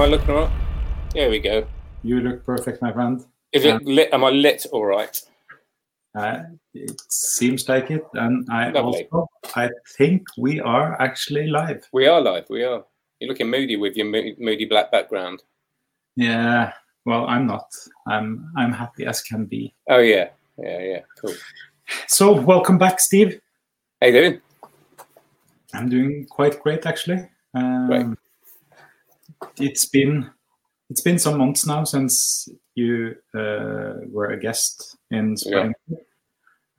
Am 0.00 0.06
I 0.06 0.08
looking 0.12 0.30
all 0.30 0.44
right? 0.46 0.50
There 1.12 1.28
we 1.28 1.38
go. 1.40 1.66
You 2.02 2.20
look 2.22 2.42
perfect, 2.42 2.80
my 2.80 2.90
friend. 2.90 3.22
Is 3.52 3.66
it 3.66 3.84
lit? 3.84 4.08
Am 4.14 4.24
I 4.24 4.30
lit 4.30 4.64
all 4.72 4.86
right? 4.86 5.20
Uh, 6.14 6.44
it 6.72 6.98
seems 7.12 7.68
like 7.68 7.90
it, 7.90 8.02
and 8.14 8.48
I 8.50 8.70
Lovely. 8.70 9.06
also 9.12 9.28
I 9.56 9.68
think 9.98 10.22
we 10.38 10.58
are 10.58 10.98
actually 11.02 11.48
live. 11.48 11.86
We 11.92 12.06
are 12.06 12.18
live. 12.18 12.46
We 12.48 12.64
are. 12.64 12.82
You're 13.18 13.28
looking 13.28 13.50
moody 13.50 13.76
with 13.76 13.94
your 13.94 14.06
mo- 14.06 14.34
moody 14.38 14.64
black 14.64 14.90
background. 14.90 15.42
Yeah. 16.16 16.72
Well, 17.04 17.26
I'm 17.26 17.46
not. 17.46 17.66
I'm 18.08 18.50
I'm 18.56 18.72
happy 18.72 19.04
as 19.04 19.20
can 19.20 19.44
be. 19.44 19.74
Oh 19.90 19.98
yeah, 19.98 20.30
yeah, 20.56 20.80
yeah. 20.80 21.00
Cool. 21.20 21.34
So 22.06 22.32
welcome 22.32 22.78
back, 22.78 23.00
Steve. 23.00 23.38
How 24.00 24.06
you 24.06 24.14
doing? 24.14 24.40
I'm 25.74 25.90
doing 25.90 26.24
quite 26.24 26.58
great 26.62 26.86
actually. 26.86 27.28
Um, 27.52 27.86
Great. 27.86 28.06
It's 29.58 29.86
been 29.86 30.30
it's 30.90 31.00
been 31.00 31.18
some 31.18 31.38
months 31.38 31.66
now 31.66 31.84
since 31.84 32.48
you 32.74 33.14
uh, 33.34 33.94
were 34.10 34.30
a 34.30 34.38
guest 34.40 34.96
in 35.10 35.36
Spring, 35.36 35.72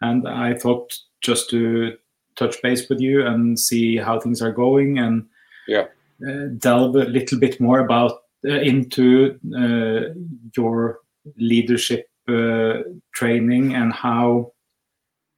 and 0.01 0.27
I 0.27 0.53
thought 0.55 0.97
just 1.21 1.49
to 1.51 1.97
touch 2.35 2.61
base 2.61 2.89
with 2.89 2.99
you 2.99 3.25
and 3.25 3.59
see 3.59 3.97
how 3.97 4.19
things 4.19 4.41
are 4.41 4.51
going 4.51 4.99
and 4.99 5.27
Yeah. 5.67 5.87
uh, 6.27 6.47
delve 6.57 6.95
a 6.95 7.05
little 7.05 7.39
bit 7.39 7.59
more 7.59 7.79
about 7.79 8.23
uh, 8.45 8.59
into 8.61 9.39
uh, 9.55 10.13
your 10.57 10.99
leadership 11.37 12.09
uh, 12.27 12.81
training 13.13 13.75
and 13.75 13.93
how 13.93 14.51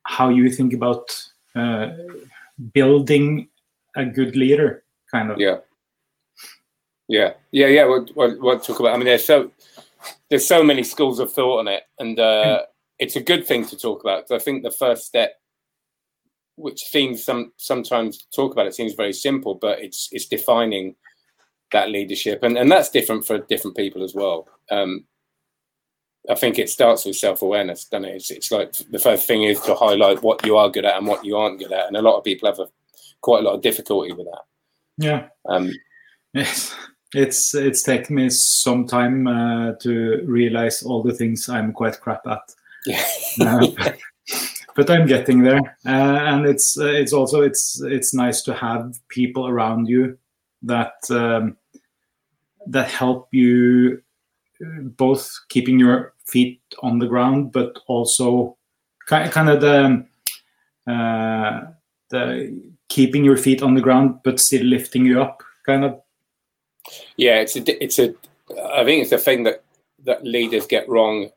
how 0.05 0.30
you 0.30 0.49
think 0.49 0.74
about 0.74 1.12
uh, 1.55 1.90
building 2.74 3.48
a 3.96 4.05
good 4.05 4.35
leader, 4.35 4.84
kind 5.12 5.32
of. 5.32 5.40
Yeah. 5.40 5.60
Yeah, 7.07 7.34
yeah, 7.51 7.68
yeah. 7.68 7.85
We'll, 7.85 8.07
we'll, 8.15 8.40
we'll 8.40 8.59
talk 8.59 8.79
about. 8.79 8.93
I 8.93 8.98
mean, 8.98 9.05
there's 9.05 9.26
so 9.26 9.51
there's 10.29 10.48
so 10.48 10.63
many 10.63 10.84
schools 10.84 11.20
of 11.20 11.32
thought 11.32 11.59
on 11.59 11.68
it, 11.68 11.84
and 11.99 12.20
uh, 12.20 12.63
it's 12.99 13.15
a 13.15 13.21
good 13.21 13.46
thing 13.46 13.65
to 13.68 13.77
talk 13.77 14.01
about 14.01 14.23
because 14.23 14.41
I 14.41 14.43
think 14.43 14.63
the 14.63 14.71
first 14.71 15.05
step, 15.05 15.34
which 16.55 16.81
seems 16.81 17.24
some 17.24 17.51
sometimes 17.57 18.20
to 18.20 18.26
talk 18.34 18.54
about 18.54 18.68
it 18.68 18.76
seems 18.76 18.93
very 18.93 19.13
simple, 19.13 19.55
but 19.55 19.79
it's 19.79 20.09
it's 20.12 20.27
defining 20.27 20.96
that 21.71 21.90
leadership, 21.90 22.43
and 22.43 22.57
and 22.57 22.71
that's 22.71 22.90
different 22.90 23.26
for 23.26 23.40
different 23.40 23.76
people 23.76 24.04
as 24.04 24.13
well. 24.13 24.48
Um, 24.71 25.05
I 26.29 26.35
think 26.35 26.57
it 26.57 26.70
starts 26.70 27.04
with 27.04 27.18
self 27.18 27.41
awareness, 27.41 27.84
doesn't 27.84 28.05
it? 28.05 28.15
It's, 28.15 28.31
it's 28.31 28.51
like 28.51 28.71
the 28.91 28.99
first 28.99 29.27
thing 29.27 29.43
is 29.43 29.59
to 29.62 29.76
highlight 29.76 30.24
what 30.24 30.46
you 30.46 30.55
are 30.55 30.70
good 30.70 30.85
at 30.85 30.98
and 30.98 31.05
what 31.05 31.26
you 31.26 31.35
aren't 31.35 31.59
good 31.59 31.74
at, 31.74 31.87
and 31.87 31.98
a 31.98 32.01
lot 32.01 32.18
of 32.18 32.24
people 32.24 32.48
have 32.48 32.59
a, 32.59 32.70
quite 33.20 33.43
a 33.43 33.46
lot 33.46 33.55
of 33.55 33.62
difficulty 33.62 34.13
with 34.13 34.26
that. 34.27 34.43
Yeah. 34.98 35.27
Um, 35.49 35.74
Yes. 36.34 36.74
It's 37.13 37.53
it's 37.53 37.83
taken 37.83 38.15
me 38.15 38.29
some 38.29 38.87
time 38.87 39.27
uh, 39.27 39.73
to 39.81 40.23
realize 40.25 40.83
all 40.83 41.03
the 41.03 41.13
things 41.13 41.47
I'm 41.47 41.71
quite 41.73 41.99
crap 41.99 42.25
at. 42.27 42.53
Uh, 43.41 43.67
but 44.75 44.89
I'm 44.89 45.05
getting 45.05 45.41
there, 45.43 45.77
uh, 45.85 45.89
and 45.89 46.45
it's 46.45 46.77
uh, 46.79 46.85
it's 46.85 47.13
also 47.13 47.41
it's 47.41 47.81
it's 47.81 48.13
nice 48.13 48.41
to 48.43 48.53
have 48.53 48.99
people 49.07 49.47
around 49.47 49.87
you 49.87 50.17
that 50.63 50.93
um, 51.09 51.57
that 52.67 52.89
help 52.89 53.27
you 53.31 54.01
uh, 54.63 54.81
both 54.81 55.31
keeping 55.49 55.79
your 55.79 56.13
feet 56.25 56.61
on 56.81 56.99
the 56.99 57.07
ground, 57.07 57.51
but 57.51 57.79
also 57.87 58.57
kind 59.07 59.31
kind 59.31 59.49
of 59.49 59.61
the 59.61 60.91
uh, 60.91 61.61
the 62.09 62.61
keeping 62.89 63.23
your 63.23 63.37
feet 63.37 63.61
on 63.61 63.75
the 63.75 63.81
ground, 63.81 64.19
but 64.23 64.39
still 64.39 64.66
lifting 64.66 65.06
you 65.06 65.22
up, 65.22 65.44
kind 65.66 65.84
of. 65.84 66.01
Yeah, 67.17 67.39
it's 67.39 67.56
a, 67.56 67.84
it's 67.84 68.00
a, 68.00 68.13
I 68.73 68.84
think 68.84 69.03
it's 69.03 69.12
a 69.12 69.17
thing 69.17 69.44
that 69.44 69.63
that 70.06 70.24
leaders 70.25 70.68
get 70.68 70.88
wrong. 70.90 71.30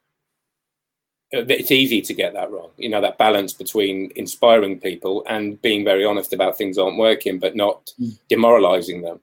Uh, 1.34 1.44
It's 1.48 1.70
easy 1.70 2.00
to 2.02 2.14
get 2.14 2.32
that 2.34 2.50
wrong. 2.50 2.70
You 2.76 2.88
know 2.88 3.00
that 3.00 3.18
balance 3.18 3.52
between 3.52 4.12
inspiring 4.16 4.80
people 4.80 5.24
and 5.28 5.60
being 5.62 5.84
very 5.84 6.04
honest 6.04 6.32
about 6.32 6.56
things 6.56 6.78
aren't 6.78 6.98
working, 6.98 7.38
but 7.38 7.54
not 7.56 7.90
Mm. 8.00 8.18
demoralizing 8.28 9.02
them 9.02 9.20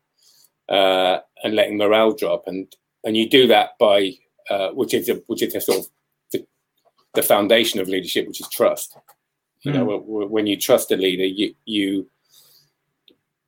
uh, 0.70 1.20
and 1.44 1.56
letting 1.56 1.78
morale 1.78 2.14
drop. 2.14 2.48
And 2.48 2.74
and 3.04 3.18
you 3.18 3.30
do 3.30 3.48
that 3.48 3.78
by 3.80 4.14
uh, 4.50 4.70
which 4.70 4.94
is 4.94 5.10
a, 5.10 5.16
which 5.28 5.42
is 5.42 5.56
a 5.56 5.62
sort 5.62 5.80
of 5.80 5.86
the, 6.32 6.46
the 7.14 7.24
foundation 7.24 7.80
of 7.80 7.88
leadership, 7.90 8.28
which 8.28 8.42
is 8.42 8.50
trust. 8.50 8.98
You 9.64 9.72
know, 9.72 9.86
Mm. 9.86 9.90
w- 9.90 10.06
w- 10.08 10.28
when 10.30 10.48
you 10.48 10.58
trust 10.58 10.92
a 10.92 10.98
leader, 10.98 11.26
you 11.26 11.56
you 11.66 12.10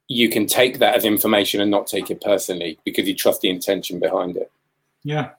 you 0.07 0.29
can 0.29 0.45
take 0.45 0.79
that 0.79 0.95
as 0.95 1.05
information 1.05 1.61
and 1.61 1.71
not 1.71 1.88
take 1.88 2.11
it 2.11 2.21
personally 2.21 2.77
because 2.85 3.07
you 3.07 3.16
trust 3.16 3.41
the 3.41 3.49
intention 3.49 3.99
behind 3.99 4.38
it. 4.38 4.51
Yeah, 5.03 5.31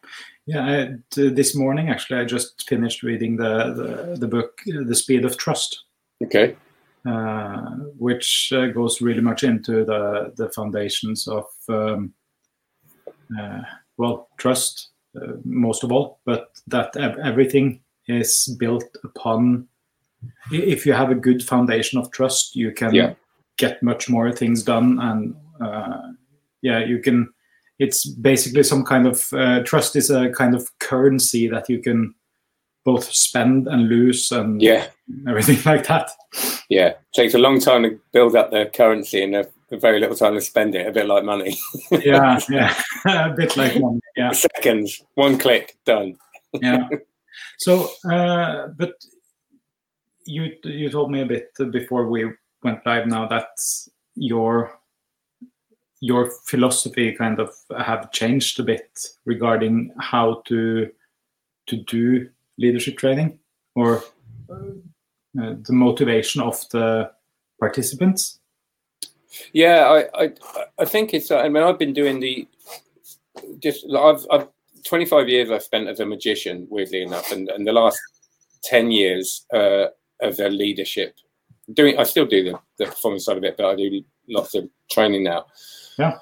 yeah. 0.46 0.64
I, 0.66 0.94
t- 1.10 1.28
this 1.28 1.54
morning, 1.54 1.88
actually, 1.88 2.20
I 2.20 2.24
just 2.24 2.68
finished 2.68 3.02
reading 3.02 3.36
the 3.36 3.72
the, 3.74 4.16
the 4.18 4.28
book 4.28 4.60
"The 4.66 4.94
Speed 4.94 5.24
of 5.24 5.36
Trust," 5.36 5.84
Okay. 6.22 6.56
uh, 7.04 7.62
which 7.98 8.52
uh, 8.54 8.66
goes 8.66 9.00
really 9.00 9.20
much 9.22 9.42
into 9.44 9.84
the 9.84 10.32
the 10.36 10.50
foundations 10.50 11.28
of 11.28 11.46
um, 11.68 12.12
uh, 13.38 13.62
well 13.96 14.28
trust, 14.36 14.88
uh, 15.20 15.32
most 15.44 15.82
of 15.84 15.92
all, 15.92 16.18
but 16.24 16.50
that 16.68 16.96
ev- 16.96 17.18
everything 17.18 17.80
is 18.08 18.56
built 18.58 18.84
upon. 19.04 19.66
If 20.50 20.86
you 20.86 20.92
have 20.92 21.10
a 21.10 21.14
good 21.14 21.42
foundation 21.42 21.98
of 21.98 22.10
trust, 22.10 22.56
you 22.56 22.72
can 22.72 22.94
Yeah. 22.94 23.14
Get 23.56 23.82
much 23.82 24.08
more 24.08 24.32
things 24.32 24.62
done, 24.62 24.98
and 25.00 25.34
uh, 25.60 26.12
yeah, 26.62 26.84
you 26.84 26.98
can 27.00 27.32
it's 27.78 28.06
basically 28.06 28.62
some 28.62 28.82
kind 28.84 29.06
of 29.06 29.30
uh, 29.34 29.60
trust 29.64 29.96
is 29.96 30.10
a 30.10 30.30
kind 30.30 30.54
of 30.54 30.66
currency 30.78 31.46
that 31.48 31.68
you 31.68 31.78
can 31.82 32.14
both 32.84 33.12
spend 33.12 33.68
and 33.68 33.88
lose 33.88 34.32
and 34.32 34.62
Yeah. 34.62 34.86
everything 35.28 35.58
like 35.66 35.86
that. 35.88 36.08
Yeah. 36.70 36.94
Takes 37.12 37.34
a 37.34 37.38
long 37.38 37.60
time 37.60 37.82
to 37.82 38.00
build 38.12 38.34
up 38.34 38.50
the 38.50 38.70
currency 38.72 39.22
and 39.22 39.34
a, 39.34 39.46
a 39.70 39.76
very 39.76 40.00
little 40.00 40.16
time 40.16 40.34
to 40.34 40.40
spend 40.40 40.74
it. 40.74 40.86
A 40.86 40.92
bit 40.92 41.06
like 41.06 41.24
money. 41.24 41.58
Yeah, 41.90 42.38
yeah, 42.48 42.74
a 43.06 43.34
bit 43.34 43.56
like 43.58 43.78
money. 43.78 44.00
Yeah, 44.16 44.32
Seconds, 44.32 45.02
one 45.14 45.36
click, 45.36 45.76
done. 45.84 46.16
yeah. 46.54 46.88
So, 47.58 47.90
uh, 48.10 48.68
but 48.78 48.94
you 50.24 50.52
you 50.64 50.88
told 50.90 51.10
me 51.10 51.20
a 51.20 51.26
bit 51.26 51.50
before 51.72 52.08
we 52.08 52.24
went 52.66 52.84
live 52.84 53.06
now 53.06 53.26
that 53.28 53.48
your 54.14 54.78
your 56.00 56.30
philosophy 56.44 57.12
kind 57.12 57.40
of 57.40 57.54
have 57.78 58.12
changed 58.12 58.60
a 58.60 58.62
bit 58.62 58.98
regarding 59.24 59.92
how 59.98 60.42
to 60.46 60.90
to 61.68 61.76
do 61.76 62.28
leadership 62.58 62.98
training 62.98 63.38
or 63.74 64.02
uh, 64.50 65.54
the 65.66 65.72
motivation 65.72 66.42
of 66.42 66.56
the 66.70 67.10
participants. 67.58 68.38
Yeah, 69.52 69.80
I, 69.96 70.24
I, 70.24 70.32
I 70.78 70.84
think 70.84 71.14
it's. 71.14 71.30
I 71.30 71.48
mean, 71.48 71.62
I've 71.62 71.78
been 71.78 71.92
doing 71.92 72.20
the 72.20 72.48
just. 73.58 73.86
I've, 73.94 74.26
I've 74.30 74.48
25 74.84 75.28
years 75.28 75.50
I've 75.50 75.62
spent 75.62 75.88
as 75.88 76.00
a 76.00 76.06
magician, 76.06 76.66
weirdly 76.70 77.02
enough, 77.02 77.32
and, 77.32 77.48
and 77.48 77.66
the 77.66 77.72
last 77.72 77.98
10 78.64 78.90
years 78.90 79.44
uh, 79.52 79.86
as 80.22 80.40
a 80.40 80.48
leadership. 80.48 81.16
Doing, 81.72 81.98
I 81.98 82.04
still 82.04 82.26
do 82.26 82.44
the, 82.44 82.58
the 82.78 82.86
performance 82.86 83.24
side 83.24 83.36
of 83.36 83.44
it, 83.44 83.56
but 83.56 83.66
I 83.66 83.74
do 83.74 84.02
lots 84.28 84.54
of 84.54 84.68
training 84.90 85.24
now. 85.24 85.46
Yeah. 85.98 86.18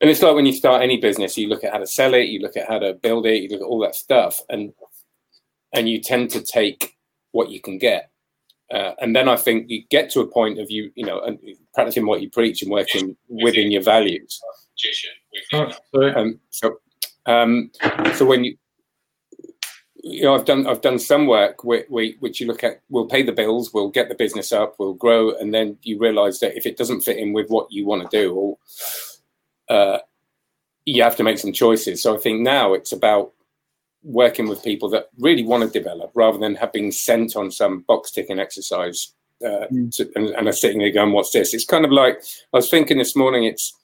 And 0.00 0.10
it's 0.10 0.22
like 0.22 0.34
when 0.34 0.46
you 0.46 0.52
start 0.52 0.82
any 0.82 0.98
business, 0.98 1.36
you 1.36 1.48
look 1.48 1.64
at 1.64 1.72
how 1.72 1.78
to 1.78 1.86
sell 1.86 2.14
it, 2.14 2.28
you 2.28 2.40
look 2.40 2.56
at 2.56 2.68
how 2.68 2.78
to 2.78 2.94
build 2.94 3.26
it, 3.26 3.42
you 3.42 3.48
look 3.48 3.60
at 3.60 3.66
all 3.66 3.80
that 3.80 3.94
stuff, 3.94 4.40
and 4.48 4.72
and 5.72 5.88
you 5.88 6.00
tend 6.00 6.30
to 6.30 6.42
take 6.42 6.96
what 7.32 7.50
you 7.50 7.60
can 7.60 7.78
get. 7.78 8.10
Uh, 8.72 8.92
and 9.00 9.14
then 9.14 9.28
I 9.28 9.36
think 9.36 9.70
you 9.70 9.84
get 9.90 10.10
to 10.10 10.20
a 10.20 10.26
point 10.26 10.58
of 10.58 10.70
you, 10.70 10.90
you 10.96 11.04
know, 11.04 11.20
and 11.20 11.38
practicing 11.74 12.06
what 12.06 12.20
you 12.20 12.30
preach 12.30 12.62
and 12.62 12.70
working 12.70 13.16
within 13.28 13.70
your 13.70 13.82
values. 13.82 14.40
Um, 16.16 16.40
so, 16.50 16.78
um, 17.26 17.70
so 18.14 18.24
when 18.24 18.44
you, 18.44 18.56
you 20.08 20.22
know, 20.22 20.34
I've 20.34 20.44
done 20.44 20.66
I've 20.66 20.80
done 20.82 20.98
some 20.98 21.26
work 21.26 21.62
whi- 21.64 21.86
whi- 21.88 22.16
which 22.20 22.40
you 22.40 22.46
look 22.46 22.62
at. 22.62 22.80
We'll 22.88 23.06
pay 23.06 23.22
the 23.22 23.32
bills, 23.32 23.72
we'll 23.74 23.90
get 23.90 24.08
the 24.08 24.14
business 24.14 24.52
up, 24.52 24.76
we'll 24.78 24.94
grow, 24.94 25.34
and 25.36 25.52
then 25.52 25.78
you 25.82 25.98
realise 25.98 26.38
that 26.40 26.56
if 26.56 26.64
it 26.66 26.76
doesn't 26.76 27.00
fit 27.02 27.16
in 27.18 27.32
with 27.32 27.48
what 27.48 27.70
you 27.72 27.84
want 27.86 28.08
to 28.08 28.16
do, 28.22 28.34
or 28.34 28.58
uh, 29.68 29.98
you 30.84 31.02
have 31.02 31.16
to 31.16 31.24
make 31.24 31.38
some 31.38 31.52
choices. 31.52 32.02
So 32.02 32.14
I 32.14 32.18
think 32.18 32.40
now 32.40 32.72
it's 32.72 32.92
about 32.92 33.32
working 34.04 34.46
with 34.48 34.62
people 34.62 34.88
that 34.90 35.08
really 35.18 35.42
want 35.44 35.64
to 35.64 35.78
develop, 35.78 36.12
rather 36.14 36.38
than 36.38 36.54
have 36.54 36.72
been 36.72 36.92
sent 36.92 37.34
on 37.34 37.50
some 37.50 37.80
box 37.80 38.10
ticking 38.12 38.38
exercise. 38.38 39.12
Uh, 39.44 39.66
Mm. 39.70 39.94
to, 39.94 40.10
and, 40.16 40.28
and 40.30 40.48
are 40.48 40.52
sitting 40.52 40.78
there 40.78 40.90
going, 40.90 41.12
"What's 41.12 41.32
this?" 41.32 41.52
It's 41.52 41.66
kind 41.66 41.84
of 41.84 41.92
like 41.92 42.22
I 42.54 42.56
was 42.56 42.70
thinking 42.70 42.96
this 42.96 43.14
morning. 43.14 43.44
It's 43.44 43.74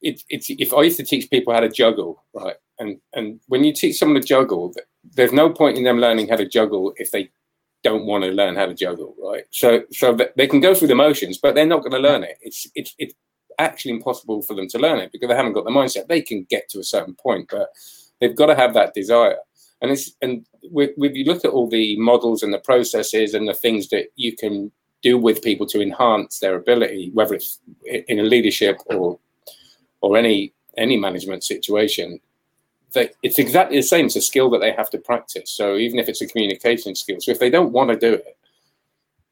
it, 0.00 0.22
it's 0.30 0.48
if 0.48 0.72
I 0.72 0.82
used 0.84 0.96
to 0.96 1.04
teach 1.04 1.28
people 1.28 1.52
how 1.52 1.60
to 1.60 1.68
juggle, 1.68 2.24
right? 2.32 2.56
And 2.80 3.00
and 3.12 3.40
when 3.46 3.62
you 3.62 3.72
teach 3.72 3.98
someone 3.98 4.20
to 4.20 4.26
juggle, 4.26 4.74
there's 5.14 5.32
no 5.32 5.50
point 5.50 5.78
in 5.78 5.84
them 5.84 5.98
learning 5.98 6.28
how 6.28 6.36
to 6.36 6.48
juggle 6.48 6.92
if 6.96 7.12
they 7.12 7.30
don't 7.82 8.06
want 8.06 8.24
to 8.24 8.30
learn 8.30 8.56
how 8.56 8.66
to 8.66 8.74
juggle, 8.74 9.14
right? 9.22 9.44
So 9.50 9.82
so 9.92 10.16
they 10.36 10.46
can 10.48 10.60
go 10.60 10.74
through 10.74 10.88
the 10.88 10.94
motions, 10.94 11.38
but 11.38 11.54
they're 11.54 11.66
not 11.66 11.82
going 11.82 11.92
to 11.92 12.08
learn 12.08 12.24
it. 12.24 12.38
It's 12.40 12.66
it's 12.74 12.94
it's 12.98 13.14
actually 13.58 13.92
impossible 13.92 14.42
for 14.42 14.54
them 14.54 14.68
to 14.68 14.78
learn 14.78 14.98
it 14.98 15.12
because 15.12 15.28
they 15.28 15.36
haven't 15.36 15.52
got 15.52 15.64
the 15.64 15.70
mindset. 15.70 16.08
They 16.08 16.22
can 16.22 16.46
get 16.48 16.68
to 16.70 16.80
a 16.80 16.84
certain 16.84 17.14
point, 17.14 17.48
but 17.50 17.68
they've 18.20 18.36
got 18.36 18.46
to 18.46 18.56
have 18.56 18.74
that 18.74 18.94
desire. 18.94 19.36
And 19.82 19.90
it's 19.90 20.12
and 20.22 20.46
with 20.64 20.92
you 20.96 21.24
look 21.24 21.44
at 21.44 21.50
all 21.50 21.68
the 21.68 21.96
models 21.98 22.42
and 22.42 22.52
the 22.52 22.58
processes 22.58 23.34
and 23.34 23.46
the 23.46 23.54
things 23.54 23.88
that 23.90 24.06
you 24.16 24.34
can 24.36 24.72
do 25.02 25.18
with 25.18 25.42
people 25.42 25.66
to 25.66 25.80
enhance 25.80 26.38
their 26.38 26.56
ability, 26.56 27.10
whether 27.14 27.34
it's 27.34 27.58
in 27.84 28.18
a 28.18 28.22
leadership 28.22 28.78
or 28.86 29.18
or 30.00 30.16
any 30.16 30.52
any 30.76 30.96
management 30.96 31.44
situation, 31.44 32.20
that 32.92 33.14
it's 33.22 33.38
exactly 33.38 33.76
the 33.76 33.82
same. 33.82 34.06
It's 34.06 34.16
a 34.16 34.20
skill 34.20 34.50
that 34.50 34.60
they 34.60 34.72
have 34.72 34.90
to 34.90 34.98
practice. 34.98 35.50
So 35.50 35.76
even 35.76 35.98
if 35.98 36.08
it's 36.08 36.20
a 36.20 36.26
communication 36.26 36.94
skill, 36.94 37.20
so 37.20 37.30
if 37.30 37.38
they 37.38 37.50
don't 37.50 37.72
want 37.72 37.90
to 37.90 37.96
do 37.96 38.14
it, 38.14 38.36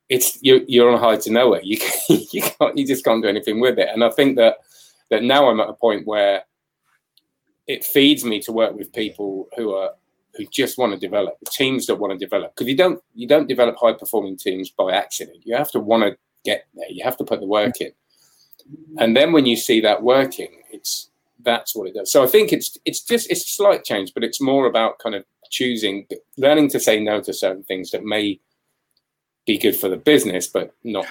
it's 0.08 0.38
you're, 0.42 0.60
you're 0.66 0.90
on 0.90 0.98
high 0.98 1.16
to 1.16 1.30
nowhere. 1.30 1.60
You 1.62 1.78
can, 2.08 2.20
you 2.32 2.42
can't 2.42 2.76
you 2.76 2.86
just 2.86 3.04
can't 3.04 3.22
do 3.22 3.28
anything 3.28 3.60
with 3.60 3.78
it. 3.78 3.88
And 3.92 4.04
I 4.04 4.10
think 4.10 4.36
that 4.36 4.58
that 5.10 5.22
now 5.22 5.48
I'm 5.48 5.60
at 5.60 5.68
a 5.68 5.74
point 5.74 6.06
where 6.06 6.44
it 7.66 7.84
feeds 7.84 8.24
me 8.24 8.40
to 8.40 8.52
work 8.52 8.74
with 8.74 8.92
people 8.92 9.48
who 9.56 9.74
are 9.74 9.90
who 10.34 10.46
just 10.46 10.78
want 10.78 10.92
to 10.92 10.98
develop 10.98 11.36
teams 11.50 11.86
that 11.86 11.96
want 11.96 12.12
to 12.12 12.18
develop 12.18 12.54
because 12.54 12.68
you 12.68 12.76
don't 12.76 13.02
you 13.14 13.26
don't 13.26 13.48
develop 13.48 13.76
high 13.76 13.92
performing 13.92 14.36
teams 14.36 14.70
by 14.70 14.92
accident. 14.92 15.38
You 15.44 15.56
have 15.56 15.70
to 15.72 15.80
want 15.80 16.04
to 16.04 16.16
get 16.44 16.66
there. 16.74 16.90
You 16.90 17.04
have 17.04 17.16
to 17.18 17.24
put 17.24 17.40
the 17.40 17.46
work 17.46 17.80
in, 17.80 17.92
and 18.98 19.16
then 19.16 19.32
when 19.32 19.46
you 19.46 19.56
see 19.56 19.80
that 19.80 20.02
working, 20.02 20.62
it's 20.70 21.10
that's 21.40 21.74
what 21.74 21.88
it 21.88 21.94
does. 21.94 22.10
So 22.10 22.22
I 22.22 22.26
think 22.26 22.52
it's 22.52 22.76
it's 22.84 23.02
just 23.02 23.30
it's 23.30 23.44
a 23.44 23.48
slight 23.48 23.84
change, 23.84 24.12
but 24.14 24.24
it's 24.24 24.40
more 24.40 24.66
about 24.66 24.98
kind 24.98 25.14
of 25.14 25.24
choosing, 25.50 26.06
learning 26.36 26.68
to 26.70 26.80
say 26.80 27.00
no 27.00 27.20
to 27.20 27.32
certain 27.32 27.62
things 27.64 27.90
that 27.90 28.04
may 28.04 28.40
be 29.46 29.58
good 29.58 29.76
for 29.76 29.88
the 29.88 29.96
business, 29.96 30.46
but 30.46 30.74
not 30.84 31.06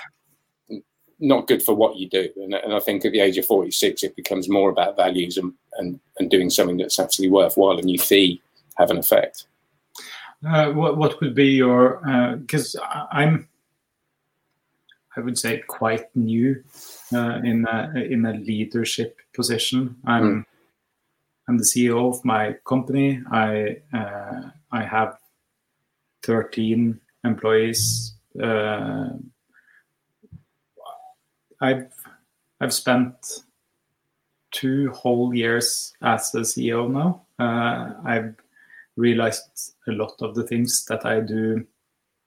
not 1.19 1.47
good 1.47 1.63
for 1.63 1.73
what 1.73 1.95
you 1.95 2.07
do. 2.07 2.29
And, 2.35 2.53
and 2.53 2.73
I 2.73 2.79
think 2.79 3.03
at 3.03 3.11
the 3.11 3.21
age 3.21 3.39
of 3.39 3.45
46, 3.45 4.03
it 4.03 4.15
becomes 4.15 4.47
more 4.47 4.69
about 4.69 4.95
values 4.95 5.37
and, 5.37 5.51
and, 5.79 5.99
and 6.19 6.29
doing 6.29 6.51
something 6.51 6.77
that's 6.77 6.99
actually 6.99 7.29
worthwhile 7.29 7.79
and 7.79 7.89
you 7.89 7.97
see 7.97 8.39
have 8.77 8.91
an 8.91 8.99
effect. 8.99 9.47
Uh, 10.45 10.71
what 10.71 10.97
what 10.97 11.19
would 11.19 11.33
be 11.33 11.47
your 11.47 11.99
because 12.39 12.75
uh, 12.75 13.05
I'm 13.11 13.47
I 15.17 15.21
would 15.21 15.37
say 15.37 15.63
quite 15.67 16.15
new 16.15 16.63
uh, 17.11 17.39
in 17.43 17.65
a, 17.65 17.91
in 17.95 18.25
a 18.25 18.33
leadership 18.33 19.17
position. 19.33 19.95
I'm 20.05 20.23
mm. 20.23 20.45
I'm 21.49 21.57
the 21.57 21.63
CEO 21.63 22.09
of 22.09 22.23
my 22.25 22.55
company. 22.65 23.21
I 23.31 23.77
uh, 23.93 24.49
I 24.71 24.83
have 24.83 25.17
13 26.23 26.99
employees. 27.23 28.13
Uh, 28.41 29.09
I've 31.61 31.91
I've 32.59 32.73
spent 32.73 33.15
two 34.51 34.91
whole 34.91 35.33
years 35.33 35.93
as 36.01 36.33
a 36.35 36.39
CEO 36.39 36.89
now. 36.91 37.21
Uh, 37.39 37.93
I've 38.05 38.35
realized 38.95 39.73
a 39.87 39.91
lot 39.91 40.15
of 40.21 40.35
the 40.35 40.43
things 40.43 40.85
that 40.85 41.05
I 41.05 41.21
do 41.21 41.65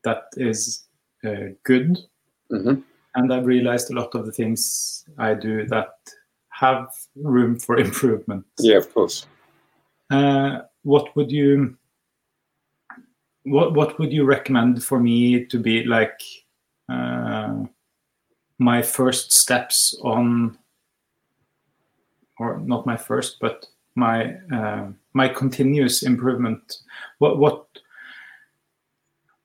that 0.04 0.24
is 0.36 0.84
uh, 1.24 1.52
good. 1.64 1.98
Mm-hmm. 2.52 2.80
And 3.14 3.32
I've 3.32 3.46
realized 3.46 3.90
a 3.90 3.94
lot 3.94 4.14
of 4.14 4.26
the 4.26 4.32
things 4.32 5.04
I 5.18 5.34
do 5.34 5.66
that 5.66 5.94
have 6.50 6.88
room 7.16 7.58
for 7.58 7.76
improvement. 7.78 8.44
Yeah, 8.58 8.76
of 8.76 8.92
course. 8.92 9.26
Uh, 10.10 10.60
what 10.82 11.14
would 11.16 11.30
you 11.30 11.76
what 13.44 13.74
what 13.74 13.98
would 13.98 14.12
you 14.12 14.24
recommend 14.24 14.82
for 14.82 15.00
me 15.00 15.44
to 15.46 15.58
be 15.58 15.84
like 15.84 16.20
uh, 16.88 17.64
my 18.58 18.82
first 18.82 19.32
steps 19.32 19.98
on 20.02 20.58
or 22.38 22.58
not 22.58 22.86
my 22.86 22.96
first 22.96 23.38
but 23.40 23.66
my 23.94 24.34
uh, 24.52 24.88
my 25.14 25.28
continuous 25.28 26.02
improvement 26.02 26.78
what 27.18 27.38
what 27.38 27.66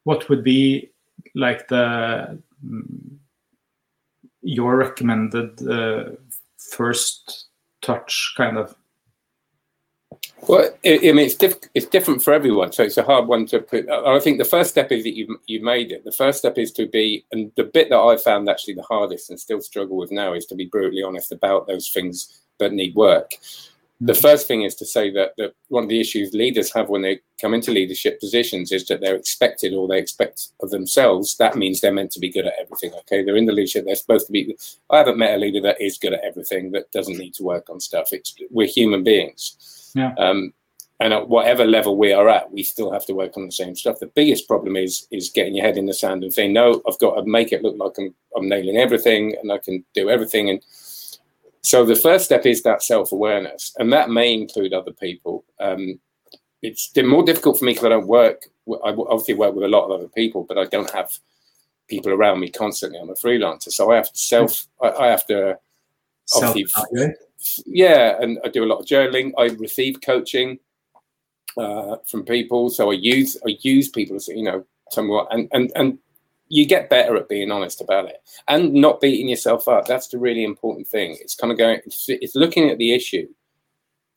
what 0.04 0.28
would 0.30 0.44
be 0.44 0.90
like 1.36 1.68
the 1.68 2.40
your 4.46 4.78
recommended 4.78 5.68
uh, 5.68 6.12
first 6.58 7.48
touch 7.82 8.34
kind 8.38 8.58
of 8.58 8.76
well, 10.48 10.70
I 10.86 11.00
mean, 11.02 11.20
it's, 11.20 11.36
diff- 11.36 11.70
it's 11.74 11.88
different 11.88 12.22
for 12.22 12.32
everyone, 12.32 12.72
so 12.72 12.84
it's 12.84 12.98
a 12.98 13.04
hard 13.04 13.28
one 13.28 13.48
to 13.48 13.60
put. 13.60 13.90
I 13.90 14.20
think 14.20 14.38
the 14.38 14.46
first 14.46 14.70
step 14.70 14.92
is 14.92 15.04
that 15.04 15.16
you 15.16 15.40
you 15.48 15.64
made 15.64 15.92
it. 15.92 16.04
The 16.04 16.12
first 16.12 16.40
step 16.40 16.58
is 16.58 16.72
to 16.74 16.88
be, 16.88 17.26
and 17.32 17.52
the 17.56 17.64
bit 17.64 17.90
that 17.90 17.98
I 17.98 18.18
found 18.18 18.48
actually 18.48 18.76
the 18.76 18.84
hardest 18.84 19.30
and 19.30 19.40
still 19.40 19.62
struggle 19.62 19.98
with 19.98 20.12
now 20.12 20.34
is 20.34 20.46
to 20.48 20.56
be 20.56 20.66
brutally 20.66 21.02
honest 21.02 21.32
about 21.32 21.68
those 21.68 21.90
things 21.90 22.42
that 22.60 22.74
need 22.74 22.96
work 22.96 23.32
the 24.02 24.14
first 24.14 24.48
thing 24.48 24.64
is 24.64 24.76
to 24.76 24.86
say 24.86 25.10
that, 25.12 25.34
that 25.38 25.54
one 25.70 25.84
of 25.84 25.90
the 25.90 26.02
issues 26.02 26.34
leaders 26.34 26.74
have 26.74 26.90
when 26.90 27.02
they 27.02 27.22
come 27.40 27.54
into 27.54 27.72
leadership 27.72 28.20
positions 28.20 28.72
is 28.72 28.86
that 28.88 29.00
they're 29.00 29.16
expected 29.16 29.74
or 29.74 29.88
they 29.88 30.00
expect 30.00 30.50
of 30.62 30.70
themselves. 30.70 31.38
That 31.38 31.56
means 31.56 31.80
they're 31.80 31.94
meant 31.94 32.12
to 32.12 32.20
be 32.20 32.30
good 32.30 32.46
at 32.46 32.60
everything. 32.60 32.92
Okay, 33.00 33.24
they're 33.24 33.38
in 33.38 33.46
the 33.46 33.54
leadership. 33.54 33.86
They're 33.86 33.96
supposed 33.96 34.28
to 34.28 34.34
be. 34.34 34.56
I 34.90 34.98
haven't 34.98 35.18
met 35.18 35.36
a 35.36 35.38
leader 35.38 35.62
that 35.62 35.80
is 35.80 35.98
good 35.98 36.14
at 36.14 36.24
everything 36.26 36.72
that 36.72 36.92
doesn't 36.92 37.18
need 37.18 37.36
to 37.36 37.44
work 37.44 37.70
on 37.70 37.80
stuff. 37.80 38.10
It's 38.12 38.36
we're 38.52 38.68
human 38.68 39.04
beings. 39.04 39.92
Yeah. 39.96 40.14
Um, 40.18 40.54
and 41.00 41.14
at 41.14 41.28
whatever 41.28 41.66
level 41.66 41.98
we 41.98 42.14
are 42.14 42.30
at, 42.30 42.52
we 42.52 42.64
still 42.64 42.92
have 42.92 43.06
to 43.06 43.14
work 43.14 43.36
on 43.36 43.46
the 43.46 43.52
same 43.52 43.76
stuff. 43.76 44.00
The 44.00 44.08
biggest 44.08 44.48
problem 44.48 44.76
is 44.76 45.08
is 45.12 45.30
getting 45.30 45.56
your 45.56 45.66
head 45.66 45.78
in 45.78 45.86
the 45.86 45.94
sand 45.94 46.24
and 46.24 46.34
saying, 46.34 46.52
"No, 46.52 46.82
I've 46.88 47.00
got 47.00 47.16
to 47.16 47.26
make 47.26 47.54
it 47.54 47.64
look 47.64 47.78
like 47.78 47.94
I'm 47.98 48.14
I'm 48.36 48.50
nailing 48.50 48.78
everything 48.78 49.36
and 49.42 49.52
I 49.52 49.58
can 49.58 49.86
do 49.94 50.10
everything." 50.10 50.50
And 50.50 50.62
so 51.66 51.84
the 51.84 51.96
first 51.96 52.26
step 52.26 52.46
is 52.46 52.62
that 52.62 52.84
self-awareness, 52.84 53.74
and 53.78 53.92
that 53.92 54.10
may 54.10 54.34
include 54.34 54.72
other 54.72 54.92
people. 54.92 55.44
Um, 55.60 56.00
it's 56.62 56.92
more 56.96 57.24
difficult 57.24 57.58
for 57.58 57.66
me 57.66 57.74
because 57.74 57.86
I 57.86 57.90
don't 57.90 58.08
work. 58.08 58.46
I 58.70 58.90
obviously 58.90 59.34
work 59.34 59.56
with 59.56 59.64
a 59.64 59.68
lot 59.68 59.86
of 59.86 59.92
other 59.92 60.08
people, 60.10 60.44
but 60.48 60.58
I 60.58 60.66
don't 60.66 60.90
have 60.92 61.12
people 61.88 62.12
around 62.12 62.40
me 62.40 62.50
constantly. 62.50 63.00
I'm 63.00 63.10
a 63.10 63.14
freelancer, 63.14 63.72
so 63.72 63.92
I 63.92 63.96
have 63.96 64.12
to 64.12 64.18
self. 64.18 64.68
I, 64.82 64.90
I 64.90 65.08
have 65.08 65.26
to 65.28 65.58
obviously, 66.36 66.66
yeah, 67.66 68.16
and 68.20 68.40
I 68.44 68.50
do 68.50 68.64
a 68.64 68.66
lot 68.72 68.80
of 68.80 68.86
journaling. 68.86 69.32
I 69.38 69.46
receive 69.56 70.02
coaching 70.02 70.60
uh, 71.58 71.98
from 72.08 72.26
people, 72.26 72.70
so 72.70 72.92
I 72.92 72.94
use 72.94 73.38
I 73.46 73.58
use 73.62 73.90
people, 73.90 74.18
you 74.28 74.44
know, 74.44 74.66
somewhat, 74.92 75.28
and 75.32 75.48
and 75.52 75.72
and 75.76 76.00
you 76.48 76.66
get 76.66 76.90
better 76.90 77.16
at 77.16 77.30
being 77.30 77.52
honest 77.52 77.82
about 77.82 78.06
it 78.06 78.22
and 78.48 78.74
not 78.74 79.02
beating 79.02 79.30
yourself 79.30 79.68
up. 79.68 79.88
That's 79.88 80.08
the 80.08 80.20
really 80.20 80.44
important 80.44 80.88
thing. 80.88 81.18
It's 81.20 81.36
kind 81.36 81.52
of 81.52 81.58
going, 81.58 81.80
it's, 81.86 82.06
it's 82.08 82.36
looking 82.36 82.70
at 82.70 82.78
the 82.78 82.94
issue. 82.94 83.28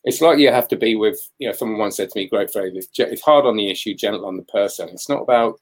It's 0.05 0.21
like 0.21 0.39
you 0.39 0.53
have 0.53 0.69
to 0.69 0.77
be 0.77 0.95
with, 0.95 1.19
you 1.39 1.49
know, 1.49 1.55
someone 1.55 1.79
once 1.79 1.97
said 1.97 2.11
to 2.11 2.19
me, 2.19 2.29
great 2.29 2.53
phrase, 2.53 2.73
it's, 2.75 2.89
it's 2.99 3.23
hard 3.23 3.47
on 3.47 3.57
the 3.57 3.71
issue, 3.71 3.95
gentle 3.95 4.27
on 4.27 4.37
the 4.37 4.43
person. 4.45 4.89
It's 4.91 5.09
not 5.09 5.23
about 5.23 5.61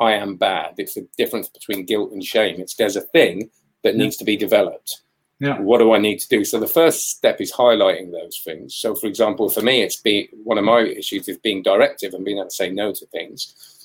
I 0.00 0.12
am 0.12 0.36
bad. 0.36 0.74
It's 0.78 0.94
the 0.94 1.08
difference 1.16 1.48
between 1.48 1.86
guilt 1.86 2.12
and 2.12 2.22
shame. 2.22 2.60
It's 2.60 2.74
there's 2.74 2.96
a 2.96 3.00
thing 3.00 3.50
that 3.82 3.94
yeah. 3.94 4.04
needs 4.04 4.16
to 4.18 4.24
be 4.24 4.36
developed. 4.36 5.02
Yeah. 5.40 5.58
What 5.60 5.78
do 5.78 5.92
I 5.92 5.98
need 5.98 6.18
to 6.18 6.28
do? 6.28 6.44
So 6.44 6.58
the 6.58 6.66
first 6.66 7.10
step 7.10 7.40
is 7.40 7.52
highlighting 7.52 8.10
those 8.10 8.40
things. 8.44 8.74
So, 8.74 8.94
for 8.94 9.06
example, 9.06 9.48
for 9.48 9.62
me, 9.62 9.82
it's 9.82 9.96
be 9.96 10.28
one 10.42 10.58
of 10.58 10.64
my 10.64 10.80
issues 10.80 11.28
is 11.28 11.38
being 11.38 11.62
directive 11.62 12.12
and 12.12 12.24
being 12.24 12.38
able 12.38 12.48
to 12.48 12.54
say 12.54 12.70
no 12.70 12.92
to 12.92 13.06
things 13.06 13.77